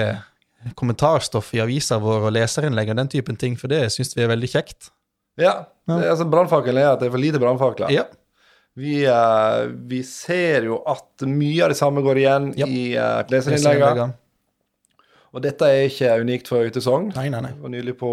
kommentarstoff 0.76 1.54
i 1.56 1.62
avisa 1.64 1.96
vår 2.02 2.26
og 2.28 2.34
leserinnlegg 2.36 2.90
og 2.92 2.98
den 3.00 3.12
typen 3.14 3.38
ting, 3.40 3.56
for 3.56 3.72
det 3.72 3.86
syns 3.94 4.12
vi 4.18 4.24
er 4.26 4.32
veldig 4.34 4.50
kjekt. 4.52 4.90
ja, 5.40 5.54
er- 5.88 6.10
altså, 6.12 6.26
brannfakkelen 6.28 6.82
er 6.82 6.90
at 6.96 7.00
det 7.00 7.08
er 7.08 7.14
for 7.16 7.22
lite 7.24 7.40
brannfakler. 7.40 7.92
Ja. 7.94 8.04
Vi, 8.76 9.06
vi 9.88 10.02
ser 10.04 10.66
jo 10.68 10.82
at 10.92 11.24
mye 11.24 11.64
av 11.64 11.72
det 11.72 11.78
samme 11.80 12.02
går 12.04 12.18
igjen 12.20 12.50
Ja. 12.60 12.66
i 12.68 12.82
uh, 13.00 13.22
leserinnleggene. 13.32 14.10
Og 15.36 15.44
dette 15.44 15.68
er 15.68 15.86
ikke 15.88 16.18
unikt 16.24 16.48
for 16.52 16.64
Ytesogn. 16.68 17.10
Nei, 17.16 17.30
nei, 17.32 17.40
nei. 17.44 17.54
Vi 17.56 17.64
var 17.64 17.72
nylig 17.74 17.96
på 18.00 18.10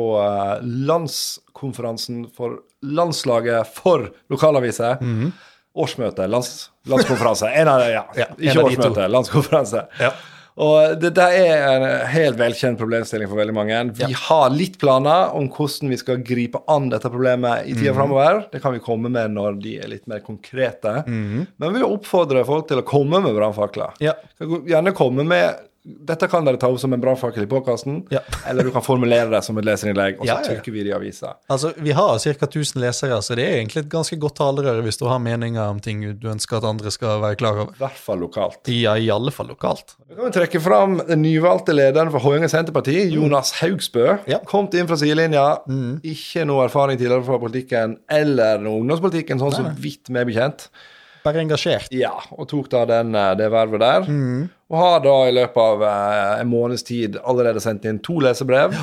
landskonferansen 1.03 2.25
for 2.35 2.59
landslaget 2.83 3.66
for 3.77 4.09
lokalaviser. 4.31 4.98
Årsmøte, 5.73 6.27
lands, 6.29 6.71
landskonferanse. 6.89 7.49
En 7.57 7.69
av, 7.73 7.81
ja, 7.89 8.05
Ja, 8.17 8.29
ikke 8.37 8.59
av 8.61 8.69
årsmøte, 8.69 9.09
landskonferanse. 9.09 9.87
Ja. 10.01 10.13
Og 10.61 10.99
det 11.01 11.15
der 11.17 11.33
er 11.33 11.63
en 11.71 11.85
helt 12.13 12.37
velkjent 12.37 12.77
problemstilling 12.77 13.31
for 13.31 13.41
veldig 13.41 13.55
mange. 13.57 13.79
Vi 13.97 14.05
Ja. 14.05 14.19
har 14.29 14.51
litt 14.51 14.79
planer 14.79 15.33
om 15.35 15.49
hvordan 15.49 15.89
vi 15.89 15.97
skal 15.97 16.19
gripe 16.19 16.61
an 16.69 16.91
dette 16.91 17.09
problemet 17.09 17.65
i 17.67 17.73
tida 17.73 17.93
mm. 17.93 17.97
framover. 17.97 18.45
Det 18.53 18.61
kan 18.61 18.75
vi 18.75 18.85
komme 18.85 19.09
med 19.09 19.33
når 19.33 19.63
de 19.63 19.79
er 19.81 19.89
litt 19.89 20.07
mer 20.07 20.21
konkrete. 20.21 21.05
Mm. 21.07 21.47
Men 21.57 21.73
vi 21.73 21.79
vil 21.81 21.89
oppfordre 21.89 22.45
folk 22.45 22.69
til 22.69 22.83
å 22.83 22.85
komme 22.85 23.23
med 23.25 23.35
brannfakler. 23.35 23.97
Ja. 23.99 24.13
Gjerne 24.39 24.93
komme 24.93 25.25
med 25.25 25.57
Dette 25.83 26.29
kan 26.31 26.45
dere 26.47 26.61
ta 26.62 26.68
opp 26.71 26.79
som 26.79 26.92
en 26.95 27.01
brannfakkel 27.03 27.42
i 27.42 27.47
påkasten, 27.51 28.05
Ja. 28.11 28.21
eller 28.47 28.62
du 28.62 28.71
kan 28.71 28.83
formulere 28.87 29.29
det 29.33 29.40
som 29.42 29.57
et 29.59 29.64
leserinnlegg, 29.66 30.21
og 30.21 30.27
så 30.27 30.29
Ja, 30.29 30.37
ja, 30.38 30.47
trykker 30.47 30.71
vi 30.73 30.85
det 30.85 30.90
i 30.92 30.95
avisa. 30.95 31.33
Altså, 31.51 31.73
Vi 31.77 31.90
har 31.90 32.18
ca. 32.21 32.47
1000 32.47 32.79
lesere, 32.81 33.18
så 33.21 33.35
det 33.35 33.49
er 33.49 33.57
egentlig 33.59 33.79
et 33.83 33.88
ganske 33.90 34.16
godt 34.16 34.37
talerør 34.38 34.81
hvis 34.85 34.97
du 34.99 35.07
har 35.09 35.18
meninger 35.18 35.59
om 35.68 35.81
ting 35.81 36.05
du 36.21 36.29
ønsker 36.31 36.59
at 36.59 36.64
andre 36.64 36.88
skal 36.92 37.21
være 37.21 37.37
klar 37.37 37.59
over. 37.59 37.73
I 37.75 37.79
hvert 37.83 37.99
fall 37.99 38.18
lokalt. 38.21 38.61
Ja, 38.68 38.95
i 38.95 39.11
alle 39.11 39.33
fall 39.33 39.49
lokalt. 39.49 39.97
Vi 40.09 40.14
kan 40.14 40.31
trekke 40.31 40.61
fram 40.62 40.99
den 41.09 41.23
nyvalgte 41.23 41.75
lederen 41.75 42.12
for 42.12 42.21
Høyanger 42.21 42.49
Senterparti, 42.49 43.11
Jonas 43.11 43.51
Haugsbø. 43.59 44.21
Ja. 44.29 44.38
Kom 44.47 44.68
inn 44.73 44.87
fra 44.87 44.95
sidelinja. 44.97 45.59
Ikke 46.05 46.47
noe 46.47 46.68
erfaring 46.68 46.97
tidligere 46.97 47.25
fra 47.27 47.38
politikken 47.42 47.99
eller 48.09 48.59
ungdomspolitikken, 48.62 49.40
sånn 49.42 49.53
så 49.53 49.66
vidt 49.77 50.11
meg 50.11 50.29
bekjent. 50.31 50.68
Bare 51.23 51.43
engasjert. 51.45 51.87
Ja, 51.95 52.15
og 52.35 52.49
tok 52.51 52.69
da 52.73 52.85
den, 52.89 53.15
eh, 53.15 53.35
det 53.39 53.51
vervet 53.53 53.81
der. 53.83 54.09
Og 54.73 54.79
har 54.81 55.01
da 55.05 55.15
i 55.29 55.35
løpet 55.37 55.63
av 55.63 55.85
eh, 55.87 56.41
en 56.41 56.51
måneds 56.51 56.83
tid 56.89 57.19
allerede 57.23 57.61
sendt 57.63 57.85
inn 57.87 58.01
to 58.03 58.19
lesebrev. 58.25 58.75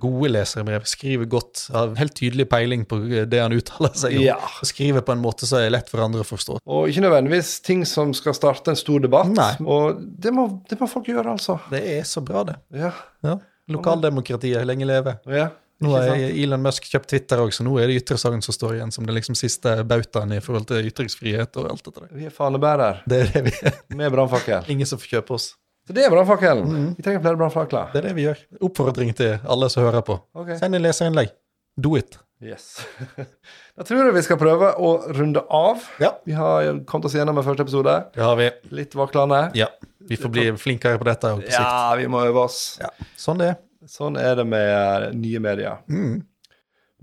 Gode 0.00 0.28
leserbrev. 0.32 0.82
Skriver 0.90 1.28
godt. 1.30 1.68
Har 1.74 1.92
helt 2.00 2.16
tydelig 2.18 2.48
peiling 2.50 2.82
på 2.90 2.98
det 3.30 3.38
han 3.38 3.52
uttaler 3.54 3.92
seg 3.94 4.16
om. 4.18 4.24
Ja. 4.26 4.38
Skriver 4.66 5.04
på 5.06 5.14
en 5.14 5.22
måte 5.22 5.46
som 5.46 5.60
er 5.62 5.70
lett 5.70 5.90
for 5.92 6.02
andre 6.02 6.24
å 6.24 6.26
forstå. 6.26 6.56
Og 6.66 6.88
ikke 6.90 7.04
nødvendigvis 7.04 7.60
ting 7.62 7.84
som 7.86 8.10
skal 8.16 8.34
starte 8.34 8.72
en 8.74 8.80
stor 8.80 9.04
debatt. 9.04 9.30
Nei. 9.36 9.52
Og 9.62 10.00
det 10.00 10.32
må, 10.34 10.48
det 10.70 10.80
må 10.80 10.88
folk 10.90 11.12
gjøre, 11.12 11.36
altså. 11.36 11.60
Det 11.70 11.82
er 11.98 12.02
så 12.10 12.24
bra, 12.26 12.42
det. 12.48 12.56
Ja. 12.74 12.90
Ja. 13.22 13.36
Lokaldemokratiet 13.70 14.66
lenge 14.66 14.88
leve. 14.88 15.18
ja. 15.30 15.52
Nå 15.82 15.90
har 15.90 16.14
Elon 16.14 16.62
Musk 16.62 16.86
kjøpt 16.86 17.10
Twitter 17.10 17.40
òg, 17.42 17.50
så 17.52 17.64
nå 17.66 17.74
er 17.82 17.90
det 17.90 17.98
ytresagn 17.98 18.42
som 18.44 18.54
står 18.54 18.76
igjen 18.76 18.92
som 18.94 19.06
det 19.08 19.16
liksom 19.16 19.36
siste 19.38 19.74
bautaen 19.88 20.32
i 20.36 20.40
forhold 20.44 20.68
til 20.70 20.86
ytringsfrihet 20.90 21.58
og 21.60 21.70
alt 21.72 21.84
dette 21.88 22.04
der. 22.04 22.12
Vi 22.14 22.28
er 22.28 22.34
fanebærer 22.34 23.02
Det 23.10 23.20
er 23.24 23.32
det 23.34 23.42
vi 23.48 23.96
med 23.98 24.14
brannfakkel. 24.14 24.64
Ingen 24.72 24.88
som 24.88 25.02
får 25.02 25.16
kjøpe 25.18 25.34
oss. 25.38 25.50
Så 25.84 25.92
det 25.92 26.06
er 26.06 26.12
brannfakkelen. 26.14 26.94
Vi 26.96 27.04
trenger 27.04 27.20
flere 27.26 27.36
brannfakler. 27.36 27.90
Det 27.92 28.00
er 28.00 28.06
det 28.08 28.14
vi 28.16 28.28
gjør. 28.28 28.38
Oppfordring 28.70 29.10
til 29.18 29.34
alle 29.44 29.68
som 29.72 29.84
hører 29.84 30.04
på. 30.06 30.16
Okay. 30.32 30.56
Send 30.62 30.78
en 30.78 30.84
leserinnlegg. 30.86 31.34
Do 31.76 31.96
it. 31.98 32.20
Yes. 32.44 32.78
Da 33.74 33.82
tror 33.82 34.04
jeg 34.06 34.14
vi 34.14 34.20
skal 34.22 34.38
prøve 34.38 34.68
å 34.78 34.88
runde 35.16 35.40
av. 35.50 35.82
Ja. 35.98 36.12
Vi 36.22 36.36
har 36.38 36.68
kommet 36.86 37.08
oss 37.08 37.16
gjennom 37.18 37.40
en 37.40 37.42
første 37.42 37.64
episode. 37.66 37.94
Det 38.14 38.22
har 38.22 38.36
vi. 38.38 38.46
Litt 38.78 38.92
vaklende. 38.94 39.48
Ja. 39.58 39.66
Vi 40.06 40.14
får 40.20 40.30
bli 40.30 40.44
flinkere 40.62 41.00
på 41.00 41.08
dette 41.08 41.32
på 41.34 41.42
sikt. 41.42 41.56
Ja, 41.58 41.90
vi 41.98 42.06
må 42.06 42.20
øve 42.22 42.44
oss. 42.46 42.60
Ja. 42.78 42.92
Sånn 43.18 43.42
det 43.42 43.48
er. 43.50 43.56
Sånn 43.90 44.16
er 44.16 44.36
det 44.38 44.44
med 44.48 45.14
nye 45.18 45.40
medier. 45.44 45.82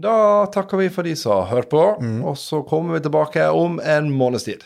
Da 0.02 0.46
takker 0.50 0.78
vi 0.82 0.90
for 0.90 1.06
de 1.06 1.16
som 1.20 1.44
har 1.44 1.50
hørt 1.52 1.70
på, 1.70 1.82
og 2.26 2.38
så 2.38 2.64
kommer 2.66 2.98
vi 2.98 3.04
tilbake 3.06 3.50
om 3.54 3.80
en 3.84 4.08
måneds 4.12 4.48
tid. 4.48 4.64